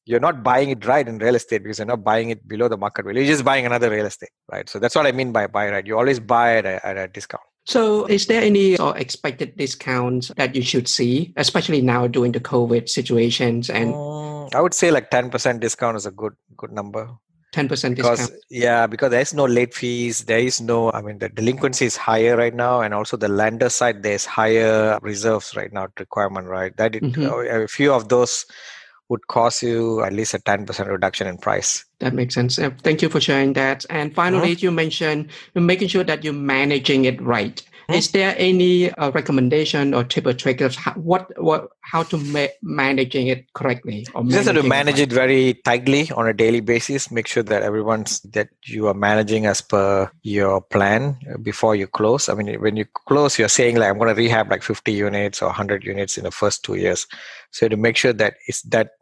you're 0.05 0.19
not 0.19 0.43
buying 0.43 0.69
it 0.69 0.85
right 0.85 1.07
in 1.07 1.17
real 1.17 1.35
estate 1.35 1.63
because 1.63 1.79
you're 1.79 1.87
not 1.87 2.03
buying 2.03 2.29
it 2.29 2.47
below 2.47 2.67
the 2.67 2.77
market 2.77 3.05
value. 3.05 3.21
You're 3.21 3.33
just 3.33 3.45
buying 3.45 3.65
another 3.65 3.89
real 3.89 4.05
estate, 4.05 4.31
right? 4.51 4.67
So 4.69 4.79
that's 4.79 4.95
what 4.95 5.05
I 5.05 5.11
mean 5.11 5.31
by 5.31 5.47
buy 5.47 5.69
right. 5.69 5.85
You 5.85 5.97
always 5.97 6.19
buy 6.19 6.57
at 6.57 6.65
a, 6.65 6.85
at 6.85 6.97
a 6.97 7.07
discount. 7.07 7.43
So, 7.65 8.05
is 8.07 8.25
there 8.25 8.41
any 8.41 8.77
or 8.77 8.97
expected 8.97 9.55
discounts 9.55 10.33
that 10.35 10.53
you 10.53 10.61
should 10.61 10.89
see, 10.89 11.33
especially 11.37 11.81
now 11.81 12.07
during 12.07 12.33
the 12.33 12.41
COVID 12.41 12.89
situations? 12.89 13.69
And 13.69 13.93
mm, 13.93 14.53
I 14.53 14.59
would 14.59 14.73
say 14.73 14.91
like 14.91 15.09
ten 15.09 15.29
percent 15.29 15.61
discount 15.61 15.95
is 15.95 16.05
a 16.05 16.11
good 16.11 16.33
good 16.57 16.71
number. 16.71 17.09
10% 17.53 17.95
because, 17.95 18.19
discount. 18.19 18.41
Yeah, 18.49 18.87
because 18.87 19.11
there 19.11 19.21
is 19.21 19.33
no 19.33 19.45
late 19.45 19.75
fees. 19.75 20.25
There 20.25 20.39
is 20.39 20.59
no, 20.59 20.91
I 20.91 21.03
mean, 21.03 21.19
the 21.19 21.29
delinquency 21.29 21.85
is 21.85 21.95
higher 21.95 22.35
right 22.35 22.53
now. 22.53 22.81
And 22.81 22.95
also 22.95 23.15
the 23.15 23.27
lender 23.27 23.69
side, 23.69 24.01
there's 24.01 24.25
higher 24.25 24.97
reserves 25.03 25.55
right 25.55 25.71
now, 25.71 25.87
requirement, 25.99 26.47
right? 26.47 26.75
That 26.77 26.95
it, 26.95 27.03
mm-hmm. 27.03 27.63
A 27.63 27.67
few 27.67 27.93
of 27.93 28.09
those 28.09 28.47
would 29.13 29.27
cost 29.27 29.61
you 29.61 30.01
at 30.01 30.11
least 30.11 30.33
a 30.33 30.39
10% 30.39 30.87
reduction 30.87 31.27
in 31.27 31.37
price. 31.37 31.85
That 31.99 32.15
makes 32.15 32.33
sense. 32.33 32.57
Uh, 32.57 32.71
thank 32.81 33.03
you 33.03 33.09
for 33.09 33.21
sharing 33.21 33.53
that. 33.53 33.85
And 33.91 34.13
finally, 34.13 34.55
mm-hmm. 34.55 34.65
you 34.65 34.71
mentioned 34.71 35.29
making 35.53 35.89
sure 35.89 36.03
that 36.03 36.23
you're 36.23 36.33
managing 36.33 37.05
it 37.05 37.21
right. 37.21 37.61
Mm-hmm. 37.61 37.93
Is 37.99 38.11
there 38.11 38.33
any 38.37 38.89
uh, 38.91 39.11
recommendation 39.11 39.93
or 39.93 40.03
tip 40.03 40.25
or 40.25 40.33
trick 40.33 40.61
of 40.61 40.73
how, 40.73 40.93
what, 40.93 41.29
what, 41.37 41.67
how 41.81 42.01
to 42.03 42.17
ma- 42.17 42.55
managing 42.63 43.27
it 43.27 43.51
correctly? 43.53 44.07
Or 44.15 44.23
just 44.23 44.49
to 44.49 44.63
manage 44.63 44.99
it, 44.99 45.11
it 45.11 45.13
very 45.13 45.55
tightly 45.65 46.09
on 46.11 46.25
a 46.25 46.33
daily 46.33 46.61
basis. 46.61 47.11
Make 47.11 47.27
sure 47.27 47.43
that 47.43 47.61
everyone's 47.61 48.21
that 48.21 48.49
you 48.63 48.87
are 48.87 48.93
managing 48.93 49.45
as 49.45 49.61
per 49.61 50.09
your 50.23 50.61
plan 50.61 51.17
before 51.43 51.75
you 51.75 51.85
close. 51.85 52.29
I 52.29 52.33
mean, 52.33 52.59
when 52.61 52.77
you 52.77 52.85
close, 52.85 53.37
you're 53.37 53.49
saying 53.49 53.75
like 53.75 53.89
I'm 53.89 53.99
going 53.99 54.15
to 54.15 54.19
rehab 54.19 54.49
like 54.49 54.63
50 54.63 54.91
units 54.91 55.41
or 55.41 55.47
100 55.47 55.83
units 55.83 56.17
in 56.17 56.23
the 56.23 56.31
first 56.31 56.63
two 56.63 56.75
years. 56.75 57.05
So 57.51 57.67
to 57.67 57.77
make 57.77 57.97
sure 57.97 58.13
that 58.13 58.35
it's 58.47 58.61
that 58.63 58.95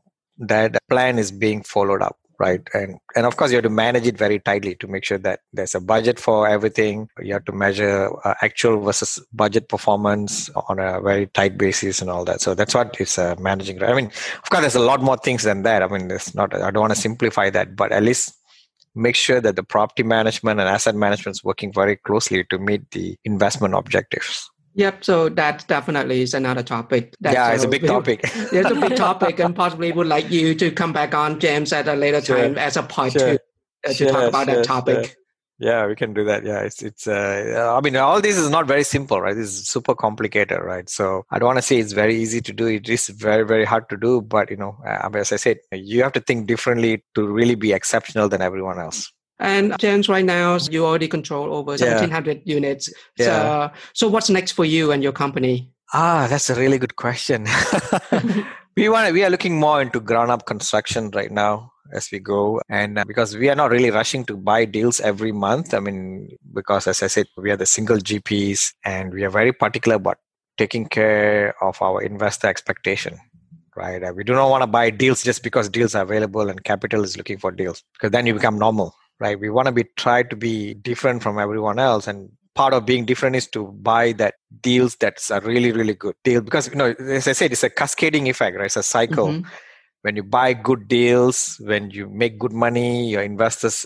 that 0.48 0.78
plan 0.90 1.20
is 1.20 1.32
being 1.32 1.64
followed 1.64 2.02
up 2.02 2.18
right? 2.42 2.68
And 2.74 2.98
and 3.16 3.26
of 3.28 3.38
course 3.38 3.52
you 3.52 3.58
have 3.58 3.70
to 3.70 3.70
manage 3.70 4.08
it 4.08 4.18
very 4.18 4.40
tightly 4.40 4.74
to 4.82 4.88
make 4.88 5.06
sure 5.06 5.20
that 5.20 5.42
there's 5.54 5.76
a 5.76 5.80
budget 5.80 6.20
for 6.20 6.48
everything. 6.48 7.08
You 7.22 7.34
have 7.34 7.46
to 7.46 7.52
measure 7.52 8.10
uh, 8.26 8.34
actual 8.42 8.82
versus 8.82 9.20
budget 9.32 9.70
performance 9.70 10.50
on 10.70 10.80
a 10.80 11.00
very 11.02 11.28
tight 11.28 11.58
basis 11.58 12.02
and 12.02 12.10
all 12.10 12.26
that. 12.26 12.42
So 12.42 12.56
that's 12.56 12.74
what 12.74 13.00
it's 13.00 13.18
uh, 13.20 13.36
managing 13.40 13.84
i 13.84 13.94
mean 13.94 14.10
of 14.44 14.48
course 14.50 14.62
there's 14.62 14.82
a 14.84 14.90
lot 14.92 15.02
more 15.02 15.18
things 15.18 15.44
than 15.44 15.62
that. 15.64 15.84
I 15.84 15.88
mean 15.88 16.10
it's 16.10 16.34
not 16.34 16.54
i 16.56 16.72
don't 16.72 16.86
want 16.88 16.96
to 16.96 17.06
simplify 17.08 17.50
that 17.52 17.76
but 17.76 17.92
at 17.92 18.04
least 18.04 18.34
make 18.96 19.16
sure 19.16 19.40
that 19.40 19.56
the 19.56 19.64
property 19.64 20.04
management 20.04 20.60
and 20.60 20.68
asset 20.68 20.96
management 20.96 21.38
is 21.38 21.44
working 21.44 21.72
very 21.82 21.96
closely 21.96 22.44
to 22.46 22.58
meet 22.58 22.90
the 22.92 23.16
investment 23.24 23.74
objectives 23.74 24.51
Yep. 24.76 25.04
So 25.04 25.30
that 25.30 25.66
definitely 25.68 26.22
is 26.22 26.34
another 26.34 26.64
topic. 26.64 27.16
That, 27.20 27.34
yeah, 27.34 27.52
it's 27.52 27.64
a 27.64 27.68
big 27.68 27.86
topic. 27.86 28.22
it's 28.24 28.72
a 28.72 28.76
big 28.76 28.96
topic, 28.96 29.40
and 29.40 29.56
possibly 29.56 29.92
would 29.92 30.08
like 30.08 30.32
you 30.32 30.56
to 30.56 30.72
come 30.72 30.94
back 30.94 31.14
on, 31.14 31.40
James, 31.40 31.74
at 31.74 31.88
a 31.88 31.94
later 31.94 32.22
sure. 32.22 32.38
time 32.38 32.58
as 32.58 32.78
a 32.78 32.84
part 32.84 33.12
sure. 33.14 33.38
two 33.38 33.40
uh, 33.88 33.94
to 33.94 34.06
talk 34.10 34.30
about 34.30 34.48
sure, 34.48 34.56
that 34.56 34.66
topic. 34.66 35.18
Yeah, 35.60 35.86
we 35.86 35.96
can 35.96 36.14
do 36.14 36.24
that. 36.24 36.44
Yeah, 36.44 36.62
it's 36.62 36.82
it's. 36.82 37.06
Uh, 37.06 37.76
I 37.78 37.82
mean, 37.82 37.96
all 37.96 38.20
this 38.20 38.36
is 38.36 38.50
not 38.50 38.66
very 38.66 38.84
simple, 38.84 39.22
right? 39.22 39.36
This 39.36 39.50
is 39.50 39.68
super 39.68 39.94
complicated, 39.94 40.60
right? 40.60 40.90
So 40.90 41.24
I 41.30 41.38
don't 41.38 41.48
want 41.48 41.60
to 41.60 41.62
say 41.62 41.78
it's 41.78 41.92
very 41.92 42.16
easy 42.16 42.42
to 42.42 42.52
do. 42.52 42.66
It 42.66 42.90
is 42.90 43.10
very 43.10 43.46
very 43.46 43.66
hard 43.66 43.88
to 43.90 43.98
do, 43.98 44.22
but 44.22 44.50
you 44.50 44.58
know, 44.58 44.78
uh, 44.84 45.10
as 45.14 45.32
I 45.32 45.36
said, 45.36 45.60
you 45.72 46.02
have 46.02 46.14
to 46.14 46.20
think 46.20 46.48
differently 46.48 47.04
to 47.14 47.28
really 47.28 47.54
be 47.54 47.74
exceptional 47.74 48.28
than 48.28 48.42
everyone 48.42 48.80
else. 48.80 49.12
And 49.42 49.76
James, 49.80 50.08
right 50.08 50.24
now 50.24 50.58
you 50.70 50.86
already 50.86 51.08
control 51.08 51.54
over 51.54 51.76
yeah. 51.76 52.00
1700 52.00 52.44
units. 52.46 52.94
Yeah. 53.18 53.26
So, 53.26 53.74
so 53.94 54.08
what's 54.08 54.30
next 54.30 54.52
for 54.54 54.66
you 54.66 54.92
and 54.92 55.02
your 55.04 55.12
company? 55.12 55.72
Ah, 55.94 56.28
that's 56.30 56.50
a 56.50 56.56
really 56.56 56.78
good 56.78 56.96
question. 56.96 57.48
we 58.78 58.88
want 58.88 59.12
we 59.14 59.24
are 59.24 59.30
looking 59.30 59.60
more 59.60 59.82
into 59.82 60.00
ground 60.00 60.32
up 60.32 60.46
construction 60.46 61.10
right 61.12 61.32
now 61.32 61.72
as 61.94 62.10
we 62.12 62.20
go 62.20 62.62
and 62.70 62.98
uh, 62.98 63.04
because 63.06 63.36
we 63.36 63.50
are 63.50 63.56
not 63.56 63.70
really 63.70 63.92
rushing 63.92 64.24
to 64.24 64.38
buy 64.38 64.64
deals 64.64 65.02
every 65.02 65.34
month 65.34 65.74
i 65.74 65.80
mean 65.80 66.30
because 66.54 66.88
as 66.88 67.04
i 67.04 67.08
said 67.08 67.28
we 67.36 67.52
are 67.52 67.58
the 67.58 67.66
single 67.66 67.98
gps 67.98 68.74
and 68.86 69.14
we 69.14 69.24
are 69.24 69.30
very 69.30 69.52
particular 69.52 69.96
about 69.96 70.18
taking 70.58 70.86
care 70.86 71.54
of 71.62 71.82
our 71.82 72.02
investor 72.02 72.48
expectation 72.48 73.20
right 73.76 74.16
we 74.16 74.24
do 74.24 74.34
not 74.34 74.50
want 74.50 74.62
to 74.62 74.68
buy 74.68 74.90
deals 74.90 75.22
just 75.22 75.44
because 75.44 75.68
deals 75.68 75.94
are 75.94 76.04
available 76.04 76.50
and 76.50 76.64
capital 76.64 77.04
is 77.04 77.18
looking 77.18 77.38
for 77.38 77.52
deals 77.52 77.84
because 77.94 78.12
then 78.12 78.26
you 78.26 78.34
become 78.34 78.58
normal 78.58 78.96
right? 79.22 79.40
We 79.40 79.50
want 79.50 79.68
to 79.68 79.72
be 79.72 79.86
try 79.96 80.24
to 80.24 80.36
be 80.36 80.74
different 80.74 81.24
from 81.24 81.40
everyone 81.40 81.80
else 81.80 82.08
and 82.08 82.30
part 82.56 82.74
of 82.74 82.86
being 82.86 83.06
different 83.06 83.36
is 83.36 83.48
to 83.48 83.68
buy 83.68 84.12
that 84.14 84.36
deals 84.62 84.96
that's 84.98 85.32
a 85.32 85.40
really 85.42 85.72
really 85.72 85.94
good 85.94 86.16
deal 86.24 86.42
because 86.42 86.68
you 86.68 86.76
know 86.76 86.94
as 87.00 87.26
i 87.26 87.32
said 87.32 87.50
it's 87.52 87.64
a 87.64 87.70
cascading 87.70 88.28
effect 88.28 88.58
right? 88.58 88.66
It's 88.66 88.76
a 88.76 88.84
cycle. 88.84 89.28
Mm-hmm. 89.28 89.48
when 90.02 90.16
you 90.18 90.24
buy 90.24 90.52
good 90.54 90.88
deals 90.88 91.58
when 91.62 91.92
you 91.92 92.10
make 92.10 92.38
good 92.38 92.52
money 92.52 93.10
your 93.10 93.22
investors 93.22 93.86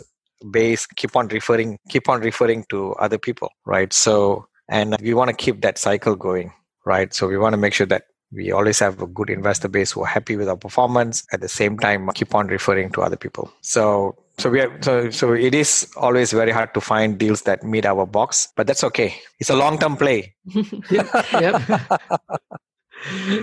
base 0.52 0.88
keep 0.88 1.16
on 1.16 1.28
referring 1.28 1.78
keep 1.90 2.10
on 2.10 2.22
referring 2.22 2.66
to 2.70 2.94
other 2.94 3.18
people 3.18 3.50
right? 3.66 3.94
So 3.94 4.48
and 4.68 4.98
we 5.00 5.14
want 5.14 5.30
to 5.30 5.36
keep 5.36 5.62
that 5.62 5.78
cycle 5.78 6.16
going 6.16 6.52
right? 6.86 7.14
So 7.14 7.28
we 7.28 7.38
want 7.38 7.54
to 7.54 7.58
make 7.58 7.74
sure 7.74 7.88
that 7.88 8.06
we 8.32 8.52
always 8.52 8.80
have 8.80 9.02
a 9.02 9.08
good 9.08 9.30
investor 9.30 9.68
base 9.68 9.92
who 9.92 10.02
are 10.04 10.08
happy 10.08 10.36
with 10.36 10.50
our 10.50 10.58
performance 10.58 11.24
at 11.32 11.42
the 11.42 11.48
same 11.48 11.78
time 11.78 12.10
keep 12.16 12.34
on 12.34 12.48
referring 12.48 12.92
to 12.92 13.02
other 13.02 13.18
people. 13.18 13.52
So 13.62 14.16
so 14.38 14.50
we 14.50 14.60
have, 14.60 14.72
so 14.84 15.10
so 15.10 15.34
it 15.34 15.56
is 15.56 15.92
always 15.96 16.32
very 16.32 16.52
hard 16.52 16.74
to 16.74 16.82
find 16.82 17.18
deals 17.18 17.44
that 17.44 17.64
meet 17.64 17.86
our 17.86 18.06
box, 18.06 18.50
but 18.56 18.68
that's 18.68 18.84
okay. 18.84 19.16
It's 19.40 19.50
a 19.50 19.56
long 19.56 19.78
term 19.80 19.98
play. 19.98 20.36
yep. 20.92 21.62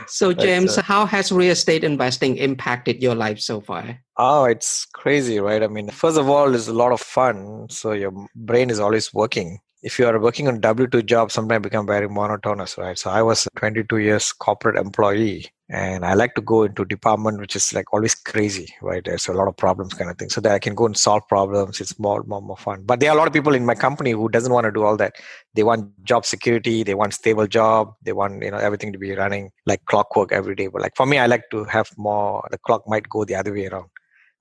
so 0.07 0.33
James, 0.33 0.77
uh, 0.77 0.83
how 0.83 1.07
has 1.07 1.33
real 1.33 1.53
estate 1.53 1.85
investing 1.85 2.37
impacted 2.37 3.03
your 3.03 3.15
life 3.15 3.41
so 3.41 3.61
far? 3.61 3.99
Oh, 4.17 4.45
it's 4.45 4.85
crazy, 4.87 5.41
right? 5.41 5.63
I 5.63 5.69
mean, 5.69 5.89
first 5.89 6.19
of 6.19 6.29
all, 6.29 6.55
it's 6.55 6.69
a 6.69 6.73
lot 6.73 6.93
of 6.93 7.01
fun. 7.01 7.69
So 7.71 7.93
your 7.93 8.13
brain 8.35 8.71
is 8.71 8.81
always 8.81 9.13
working 9.15 9.61
if 9.83 9.99
you 9.99 10.07
are 10.07 10.19
working 10.19 10.49
on 10.49 10.61
W2 10.61 11.05
job, 11.07 11.33
sometimes 11.33 11.63
become 11.63 11.87
very 11.87 12.09
monotonous, 12.09 12.79
right? 12.79 12.97
So 12.97 13.11
I 13.11 13.23
was 13.23 13.49
22 13.57 13.99
years 13.99 14.33
corporate 14.33 14.77
employee 14.77 15.51
and 15.73 16.05
I 16.05 16.13
like 16.13 16.35
to 16.35 16.43
go 16.43 16.65
into 16.65 16.85
department 16.85 17.41
which 17.41 17.57
is 17.57 17.73
like 17.73 17.91
always 17.95 18.15
crazy, 18.15 18.75
right? 18.83 19.03
There's 19.03 19.27
a 19.27 19.33
lot 19.33 19.49
of 19.49 19.57
problems 19.57 19.95
kind 19.95 20.11
of 20.11 20.19
thing. 20.19 20.29
So 20.29 20.43
that 20.43 20.53
I 20.53 20.59
can 20.59 20.75
go 20.75 20.85
and 20.85 20.95
solve 20.95 21.27
problems. 21.29 21.81
It's 21.81 21.99
more, 21.99 22.23
more, 22.25 22.43
more 22.43 22.59
fun. 22.59 22.83
But 22.85 23.01
there 23.01 23.11
are 23.11 23.15
a 23.15 23.19
lot 23.19 23.27
of 23.27 23.33
people 23.33 23.55
in 23.55 23.65
my 23.65 23.75
company 23.75 24.11
who 24.11 24.29
doesn't 24.29 24.53
want 24.53 24.67
to 24.67 24.71
do 24.71 24.83
all 24.85 24.99
that. 24.99 25.15
They 25.55 25.63
want 25.63 25.91
job 26.05 26.27
security, 26.27 26.83
they 26.83 26.95
want 26.95 27.15
stable 27.15 27.47
job, 27.47 27.95
they 28.03 28.13
want, 28.13 28.43
you 28.43 28.51
know, 28.51 28.59
everything 28.59 28.93
to 28.93 28.99
be 28.99 29.15
running 29.15 29.51
like 29.65 29.83
clockwork 29.87 30.31
every 30.31 30.55
day. 30.55 30.67
But 30.67 30.83
like 30.83 30.95
for 30.95 31.07
me, 31.07 31.17
I 31.17 31.25
like 31.25 31.45
to 31.53 31.65
have 31.65 31.89
more 31.97 32.47
the 32.51 32.59
clock 32.59 32.83
might 32.87 33.09
go 33.09 33.25
the 33.25 33.37
other 33.37 33.55
way 33.55 33.67
around. 33.67 33.89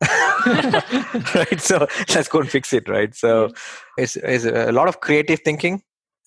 right 1.35 1.61
so 1.61 1.87
let's 2.15 2.27
go 2.27 2.39
and 2.39 2.49
fix 2.49 2.73
it 2.73 2.89
right 2.89 3.13
so 3.13 3.51
it's, 3.99 4.15
it's 4.15 4.45
a 4.45 4.71
lot 4.71 4.87
of 4.87 4.99
creative 4.99 5.39
thinking 5.45 5.79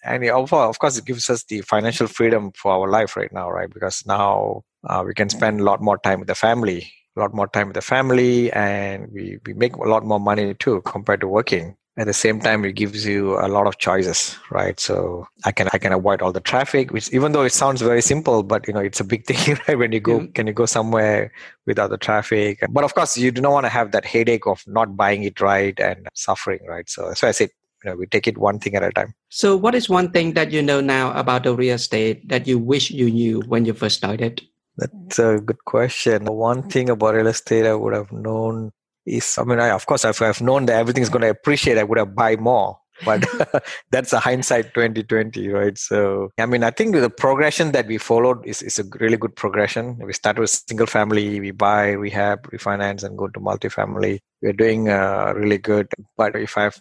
and 0.04 0.24
of 0.24 0.78
course 0.78 0.98
it 0.98 1.04
gives 1.04 1.30
us 1.30 1.44
the 1.44 1.60
financial 1.62 2.06
freedom 2.06 2.52
for 2.52 2.72
our 2.72 2.88
life 2.88 3.16
right 3.16 3.32
now 3.32 3.50
right? 3.50 3.70
Because 3.72 4.04
now 4.06 4.62
uh, 4.88 5.02
we 5.06 5.14
can 5.14 5.28
spend 5.28 5.60
a 5.60 5.64
lot 5.64 5.80
more 5.80 5.98
time 5.98 6.20
with 6.20 6.28
the 6.28 6.34
family 6.34 6.92
a 7.16 7.20
lot 7.20 7.34
more 7.34 7.46
time 7.46 7.68
with 7.68 7.74
the 7.74 7.82
family 7.82 8.52
and 8.52 9.08
we, 9.12 9.38
we 9.46 9.54
make 9.54 9.76
a 9.76 9.88
lot 9.88 10.04
more 10.04 10.20
money 10.20 10.54
too 10.54 10.82
compared 10.82 11.20
to 11.20 11.28
working. 11.28 11.76
At 11.96 12.06
the 12.06 12.12
same 12.12 12.40
time 12.40 12.64
it 12.64 12.72
gives 12.72 13.06
you 13.06 13.38
a 13.38 13.46
lot 13.46 13.68
of 13.68 13.78
choices 13.78 14.36
right? 14.50 14.78
So 14.80 15.28
i 15.44 15.52
can 15.52 15.68
i 15.72 15.78
can 15.78 15.92
avoid 15.92 16.22
all 16.22 16.32
the 16.32 16.40
traffic 16.40 16.92
which 16.92 17.12
even 17.12 17.30
though 17.30 17.44
it 17.44 17.52
sounds 17.52 17.82
very 17.82 18.02
simple 18.02 18.42
but 18.42 18.66
you 18.66 18.74
know 18.74 18.80
it's 18.80 18.98
a 18.98 19.04
big 19.04 19.26
thing 19.28 19.56
right? 19.68 19.78
When 19.78 19.92
you 19.92 20.00
go 20.00 20.20
yeah. 20.20 20.26
can 20.34 20.48
you 20.48 20.52
go 20.52 20.66
somewhere 20.66 21.30
without 21.66 21.90
the 21.90 21.98
traffic? 21.98 22.58
But 22.68 22.82
of 22.82 22.94
course 22.96 23.16
you 23.16 23.30
do 23.30 23.40
not 23.40 23.52
want 23.52 23.66
to 23.66 23.70
have 23.70 23.92
that 23.92 24.04
headache 24.04 24.46
of 24.48 24.64
not 24.66 24.96
buying 24.96 25.22
it 25.22 25.40
right 25.40 25.78
and 25.78 26.08
suffering 26.14 26.66
right? 26.66 26.90
So 26.90 27.14
so 27.14 27.28
i 27.28 27.30
said 27.30 27.50
you 27.84 27.90
know 27.90 27.96
we 27.96 28.06
take 28.06 28.26
it 28.26 28.38
one 28.38 28.58
thing 28.58 28.74
at 28.74 28.82
a 28.82 28.90
time 28.92 29.14
so 29.28 29.56
what 29.56 29.74
is 29.74 29.88
one 29.88 30.10
thing 30.10 30.32
that 30.32 30.50
you 30.50 30.62
know 30.62 30.80
now 30.80 31.12
about 31.12 31.44
the 31.44 31.54
real 31.54 31.74
estate 31.74 32.28
that 32.28 32.46
you 32.46 32.58
wish 32.58 32.90
you 32.90 33.10
knew 33.10 33.40
when 33.42 33.64
you 33.64 33.74
first 33.74 33.96
started 33.96 34.42
that's 34.76 35.18
a 35.18 35.40
good 35.44 35.64
question 35.64 36.24
one 36.24 36.62
thing 36.68 36.88
about 36.90 37.14
real 37.14 37.26
estate 37.26 37.66
i 37.66 37.74
would 37.74 37.94
have 37.94 38.10
known 38.10 38.72
is 39.06 39.36
I 39.38 39.44
mean, 39.44 39.60
I, 39.60 39.70
of 39.70 39.86
course, 39.86 40.04
if 40.04 40.22
I've 40.22 40.40
known 40.40 40.66
that 40.66 40.78
everything's 40.78 41.08
going 41.08 41.22
to 41.22 41.30
appreciate, 41.30 41.78
I 41.78 41.84
would 41.84 41.98
have 41.98 42.14
buy 42.14 42.36
more. 42.36 42.78
But 43.04 43.24
that's 43.90 44.12
a 44.12 44.20
hindsight 44.20 44.74
2020, 44.74 45.48
right? 45.48 45.76
So, 45.76 46.30
I 46.38 46.46
mean, 46.46 46.62
I 46.62 46.70
think 46.70 46.94
the 46.94 47.10
progression 47.10 47.72
that 47.72 47.86
we 47.86 47.98
followed 47.98 48.46
is, 48.46 48.62
is 48.62 48.78
a 48.78 48.84
really 49.00 49.16
good 49.16 49.34
progression. 49.36 49.98
We 49.98 50.12
start 50.12 50.38
with 50.38 50.50
single 50.50 50.86
family, 50.86 51.40
we 51.40 51.50
buy, 51.50 51.90
rehab, 51.90 52.50
refinance, 52.50 53.02
and 53.02 53.18
go 53.18 53.28
to 53.28 53.40
multifamily. 53.40 54.20
We're 54.42 54.52
doing 54.52 54.88
uh, 54.88 55.32
really 55.36 55.58
good. 55.58 55.88
But 56.16 56.36
if 56.36 56.56
I've, 56.56 56.80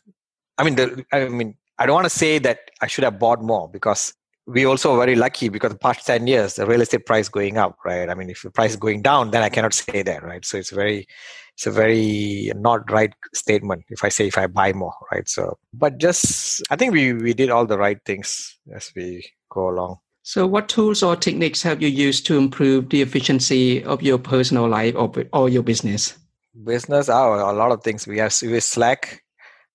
I 0.57 0.63
mean, 0.63 0.75
the, 0.75 1.05
I 1.11 1.27
mean, 1.27 1.55
I 1.79 1.85
don't 1.85 1.95
want 1.95 2.05
to 2.05 2.09
say 2.09 2.39
that 2.39 2.59
I 2.81 2.87
should 2.87 3.03
have 3.03 3.19
bought 3.19 3.41
more 3.41 3.67
because 3.69 4.13
we 4.45 4.65
also 4.65 4.93
are 4.93 4.97
very 4.97 5.15
lucky 5.15 5.49
because 5.49 5.71
the 5.71 5.77
past 5.77 6.05
10 6.05 6.27
years 6.27 6.55
the 6.55 6.65
real 6.65 6.81
estate 6.81 7.05
price 7.05 7.29
going 7.29 7.57
up 7.57 7.77
right? 7.85 8.09
I 8.09 8.13
mean 8.13 8.29
if 8.29 8.41
the 8.41 8.51
price 8.51 8.71
is 8.71 8.77
going 8.77 9.01
down 9.01 9.31
then 9.31 9.41
i 9.41 9.49
cannot 9.49 9.73
say 9.73 10.03
that 10.03 10.23
right? 10.23 10.43
So 10.45 10.57
it's 10.57 10.71
very 10.71 11.07
it's 11.55 11.67
a 11.67 11.71
very 11.71 12.51
not 12.55 12.91
right 12.91 13.13
statement 13.33 13.83
if 13.89 14.03
i 14.03 14.09
say 14.09 14.27
if 14.27 14.37
i 14.37 14.47
buy 14.47 14.73
more 14.73 14.93
right? 15.11 15.27
So 15.29 15.57
but 15.73 15.97
just 15.97 16.61
i 16.69 16.75
think 16.75 16.93
we 16.93 17.13
we 17.13 17.33
did 17.33 17.49
all 17.49 17.65
the 17.65 17.77
right 17.77 17.99
things 18.05 18.57
as 18.75 18.91
we 18.95 19.25
go 19.49 19.69
along. 19.69 19.97
So 20.23 20.47
what 20.47 20.69
tools 20.69 21.03
or 21.03 21.15
techniques 21.15 21.61
have 21.63 21.81
you 21.81 21.89
used 21.89 22.25
to 22.27 22.37
improve 22.37 22.89
the 22.89 23.01
efficiency 23.01 23.83
of 23.83 24.01
your 24.01 24.17
personal 24.17 24.69
life 24.69 24.95
or, 24.95 25.11
or 25.33 25.49
your 25.49 25.63
business? 25.63 26.17
Business 26.63 27.09
oh 27.09 27.33
a 27.33 27.53
lot 27.53 27.71
of 27.71 27.81
things. 27.83 28.07
We 28.07 28.17
have 28.19 28.35
we 28.41 28.53
have 28.53 28.63
slack 28.63 29.22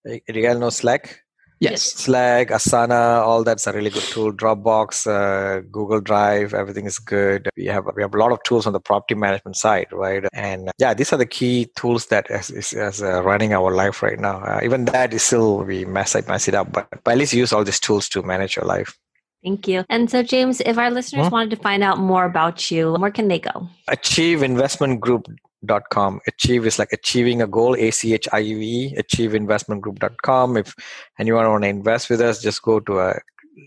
you 0.08 0.42
guys 0.42 0.58
know 0.58 0.70
slack 0.70 1.22
Yes. 1.60 1.82
Slack, 1.82 2.48
Asana, 2.48 3.20
all 3.20 3.42
that's 3.42 3.66
a 3.66 3.72
really 3.72 3.90
good 3.90 4.04
tool. 4.04 4.32
Dropbox, 4.32 5.06
uh, 5.06 5.60
Google 5.72 6.00
Drive, 6.00 6.54
everything 6.54 6.86
is 6.86 6.98
good. 7.00 7.48
We 7.56 7.66
have 7.66 7.84
we 7.96 8.02
have 8.02 8.14
a 8.14 8.18
lot 8.18 8.30
of 8.30 8.42
tools 8.44 8.66
on 8.66 8.72
the 8.72 8.80
property 8.80 9.16
management 9.16 9.56
side, 9.56 9.88
right? 9.90 10.24
And 10.32 10.70
yeah, 10.78 10.94
these 10.94 11.12
are 11.12 11.16
the 11.16 11.26
key 11.26 11.66
tools 11.76 12.06
that 12.06 12.30
is, 12.30 12.50
is, 12.50 12.72
is 12.72 13.02
uh, 13.02 13.22
running 13.24 13.52
our 13.52 13.74
life 13.74 14.02
right 14.02 14.20
now. 14.20 14.38
Uh, 14.38 14.60
even 14.62 14.84
that 14.86 15.12
is 15.12 15.24
still 15.24 15.64
we 15.64 15.84
mess 15.84 16.14
it 16.14 16.28
mess 16.28 16.46
it 16.46 16.54
up, 16.54 16.72
but, 16.72 16.88
but 17.02 17.10
at 17.12 17.18
least 17.18 17.32
use 17.32 17.52
all 17.52 17.64
these 17.64 17.80
tools 17.80 18.08
to 18.10 18.22
manage 18.22 18.54
your 18.54 18.64
life. 18.64 18.96
Thank 19.42 19.66
you. 19.66 19.84
And 19.88 20.10
so, 20.10 20.22
James, 20.22 20.60
if 20.60 20.78
our 20.78 20.90
listeners 20.90 21.26
hmm? 21.26 21.32
wanted 21.32 21.50
to 21.50 21.62
find 21.62 21.82
out 21.82 21.98
more 21.98 22.24
about 22.24 22.70
you, 22.70 22.92
where 22.94 23.10
can 23.10 23.28
they 23.28 23.38
go? 23.38 23.68
Achieve 23.88 24.42
Investment 24.42 25.00
Group 25.00 25.28
dot 25.64 25.82
com 25.90 26.20
achieve 26.26 26.66
is 26.66 26.78
like 26.78 26.92
achieving 26.92 27.42
a 27.42 27.46
goal 27.46 27.74
a-c-h-i-v-e 27.74 28.94
achieveinvestmentgroup.com 28.96 30.56
if 30.56 30.74
anyone 31.18 31.48
want 31.48 31.62
to 31.62 31.68
invest 31.68 32.10
with 32.10 32.20
us 32.20 32.40
just 32.40 32.62
go 32.62 32.78
to 32.80 33.00
a 33.00 33.18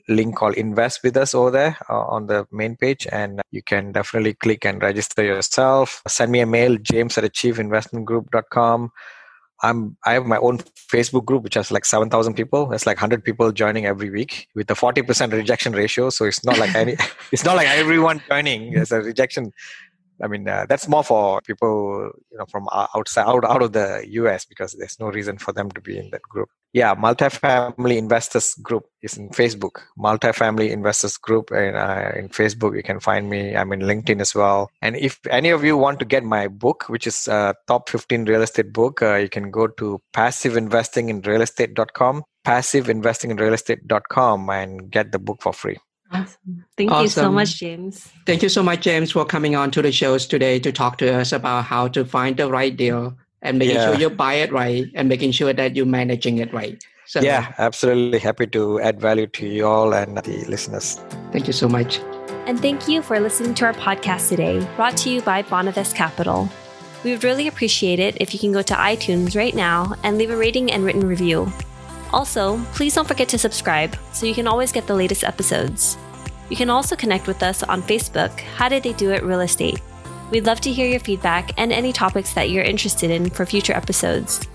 link 0.07 0.35
called 0.35 0.53
invest 0.55 1.01
with 1.03 1.17
us 1.17 1.35
over 1.35 1.51
there 1.51 1.77
uh, 1.89 2.05
on 2.05 2.27
the 2.27 2.45
main 2.51 2.77
page 2.77 3.07
and 3.11 3.41
you 3.51 3.61
can 3.61 3.91
definitely 3.91 4.33
click 4.33 4.65
and 4.65 4.81
register 4.81 5.23
yourself 5.23 6.01
send 6.07 6.31
me 6.31 6.39
a 6.39 6.45
mail 6.45 6.77
james 6.77 7.17
at 7.17 7.25
achieveinvestmentgroup.com 7.25 8.89
I'm 9.63 9.95
I 10.05 10.13
have 10.13 10.25
my 10.25 10.37
own 10.37 10.57
Facebook 10.57 11.25
group 11.25 11.43
which 11.43 11.53
has 11.53 11.71
like 11.71 11.85
seven 11.85 12.09
thousand 12.09 12.33
people. 12.33 12.71
It's 12.73 12.85
like 12.85 12.97
hundred 12.97 13.23
people 13.23 13.51
joining 13.51 13.85
every 13.85 14.09
week 14.09 14.47
with 14.55 14.69
a 14.71 14.75
forty 14.75 15.01
percent 15.01 15.33
rejection 15.33 15.73
ratio. 15.73 16.09
So 16.09 16.25
it's 16.25 16.43
not 16.43 16.57
like 16.57 16.73
any 16.75 16.97
it's 17.31 17.45
not 17.45 17.55
like 17.55 17.67
everyone 17.67 18.21
joining. 18.27 18.73
There's 18.73 18.91
a 18.91 19.01
rejection 19.01 19.51
I 20.21 20.27
mean, 20.27 20.47
uh, 20.47 20.65
that's 20.67 20.87
more 20.87 21.03
for 21.03 21.41
people, 21.41 22.11
you 22.31 22.37
know, 22.37 22.45
from 22.45 22.67
outside, 22.95 23.27
out, 23.27 23.43
out 23.43 23.61
of 23.61 23.73
the 23.73 24.05
US 24.09 24.45
because 24.45 24.71
there's 24.73 24.99
no 24.99 25.07
reason 25.07 25.37
for 25.37 25.51
them 25.51 25.69
to 25.71 25.81
be 25.81 25.97
in 25.97 26.09
that 26.11 26.21
group. 26.21 26.47
Yeah, 26.73 26.95
multifamily 26.95 27.97
investors 27.97 28.53
group 28.55 28.85
is 29.01 29.17
in 29.17 29.27
Facebook. 29.29 29.81
Multifamily 29.97 30.69
investors 30.69 31.17
group 31.17 31.51
and 31.51 31.75
uh, 31.75 32.11
in 32.15 32.29
Facebook 32.29 32.73
you 32.75 32.83
can 32.83 33.01
find 33.01 33.29
me. 33.29 33.53
I'm 33.55 33.73
in 33.73 33.81
LinkedIn 33.81 34.21
as 34.21 34.33
well. 34.33 34.71
And 34.81 34.95
if 34.95 35.19
any 35.29 35.49
of 35.49 35.65
you 35.65 35.75
want 35.75 35.99
to 35.99 36.05
get 36.05 36.23
my 36.23 36.47
book, 36.47 36.85
which 36.87 37.05
is 37.07 37.27
a 37.27 37.55
top 37.67 37.89
15 37.89 38.23
real 38.25 38.41
estate 38.41 38.71
book, 38.71 39.01
uh, 39.01 39.15
you 39.15 39.27
can 39.27 39.51
go 39.51 39.67
to 39.67 40.01
passiveinvestinginrealestate.com, 40.13 42.23
passiveinvestinginrealestate.com, 42.45 44.49
and 44.49 44.89
get 44.89 45.11
the 45.11 45.19
book 45.19 45.41
for 45.41 45.51
free. 45.51 45.77
Awesome. 46.11 46.65
Thank 46.77 46.91
awesome. 46.91 47.03
you 47.03 47.09
so 47.09 47.31
much, 47.31 47.59
James. 47.59 48.11
Thank 48.25 48.43
you 48.43 48.49
so 48.49 48.61
much, 48.61 48.81
James, 48.81 49.11
for 49.11 49.25
coming 49.25 49.55
on 49.55 49.71
to 49.71 49.81
the 49.81 49.91
shows 49.91 50.25
today 50.25 50.59
to 50.59 50.71
talk 50.71 50.97
to 50.97 51.13
us 51.13 51.31
about 51.31 51.63
how 51.65 51.87
to 51.89 52.03
find 52.03 52.37
the 52.37 52.49
right 52.49 52.75
deal 52.75 53.15
and 53.41 53.57
making 53.57 53.75
yeah. 53.75 53.85
sure 53.87 53.95
you 53.95 54.09
buy 54.09 54.33
it 54.35 54.51
right 54.51 54.85
and 54.93 55.07
making 55.07 55.31
sure 55.31 55.53
that 55.53 55.75
you're 55.75 55.85
managing 55.85 56.37
it 56.37 56.53
right. 56.53 56.83
So, 57.05 57.21
yeah, 57.21 57.53
absolutely 57.57 58.19
happy 58.19 58.47
to 58.47 58.79
add 58.79 59.01
value 59.01 59.27
to 59.27 59.47
you 59.47 59.65
all 59.67 59.93
and 59.93 60.17
the 60.17 60.45
listeners. 60.45 60.99
Thank 61.31 61.47
you 61.47 61.53
so 61.53 61.67
much. 61.67 61.99
And 62.45 62.59
thank 62.59 62.87
you 62.87 63.01
for 63.01 63.19
listening 63.19 63.53
to 63.55 63.65
our 63.65 63.73
podcast 63.73 64.29
today, 64.29 64.65
brought 64.75 64.97
to 64.97 65.09
you 65.09 65.21
by 65.21 65.43
Bonavest 65.43 65.95
Capital. 65.95 66.49
We 67.03 67.11
would 67.11 67.23
really 67.23 67.47
appreciate 67.47 67.99
it 67.99 68.17
if 68.19 68.33
you 68.33 68.39
can 68.39 68.51
go 68.51 68.61
to 68.61 68.73
iTunes 68.73 69.35
right 69.35 69.55
now 69.55 69.95
and 70.03 70.17
leave 70.17 70.29
a 70.29 70.37
rating 70.37 70.71
and 70.71 70.83
written 70.83 71.05
review. 71.05 71.51
Also, 72.13 72.59
please 72.73 72.93
don't 72.93 73.07
forget 73.07 73.29
to 73.29 73.37
subscribe 73.37 73.95
so 74.11 74.25
you 74.25 74.33
can 74.33 74.47
always 74.47 74.71
get 74.71 74.87
the 74.87 74.95
latest 74.95 75.23
episodes. 75.23 75.97
You 76.51 76.57
can 76.57 76.69
also 76.69 76.97
connect 76.97 77.27
with 77.27 77.43
us 77.43 77.63
on 77.63 77.81
Facebook, 77.81 78.37
How 78.41 78.67
Did 78.67 78.83
They 78.83 78.91
Do 78.91 79.11
It 79.11 79.23
Real 79.23 79.39
Estate. 79.39 79.79
We'd 80.31 80.45
love 80.45 80.59
to 80.61 80.71
hear 80.71 80.85
your 80.85 80.99
feedback 80.99 81.57
and 81.57 81.71
any 81.71 81.93
topics 81.93 82.33
that 82.33 82.49
you're 82.49 82.65
interested 82.65 83.09
in 83.09 83.29
for 83.29 83.45
future 83.45 83.71
episodes. 83.71 84.45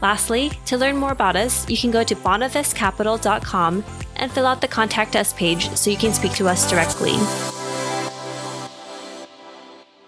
Lastly, 0.00 0.52
to 0.64 0.78
learn 0.78 0.96
more 0.96 1.12
about 1.12 1.36
us, 1.36 1.68
you 1.68 1.76
can 1.76 1.90
go 1.90 2.02
to 2.02 2.16
bonavestcapital.com 2.16 3.84
and 4.16 4.32
fill 4.32 4.46
out 4.46 4.62
the 4.62 4.68
Contact 4.68 5.16
Us 5.16 5.34
page 5.34 5.68
so 5.76 5.90
you 5.90 5.98
can 5.98 6.14
speak 6.14 6.32
to 6.32 6.48
us 6.48 6.70
directly. 6.70 7.16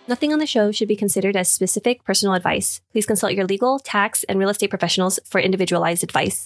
Nothing 0.08 0.32
on 0.32 0.38
the 0.38 0.46
show 0.46 0.72
should 0.72 0.88
be 0.88 0.96
considered 0.96 1.36
as 1.36 1.50
specific 1.50 2.02
personal 2.02 2.34
advice. 2.34 2.80
Please 2.92 3.04
consult 3.04 3.34
your 3.34 3.44
legal, 3.44 3.78
tax, 3.78 4.24
and 4.24 4.38
real 4.38 4.48
estate 4.48 4.70
professionals 4.70 5.20
for 5.26 5.38
individualized 5.38 6.02
advice. 6.02 6.44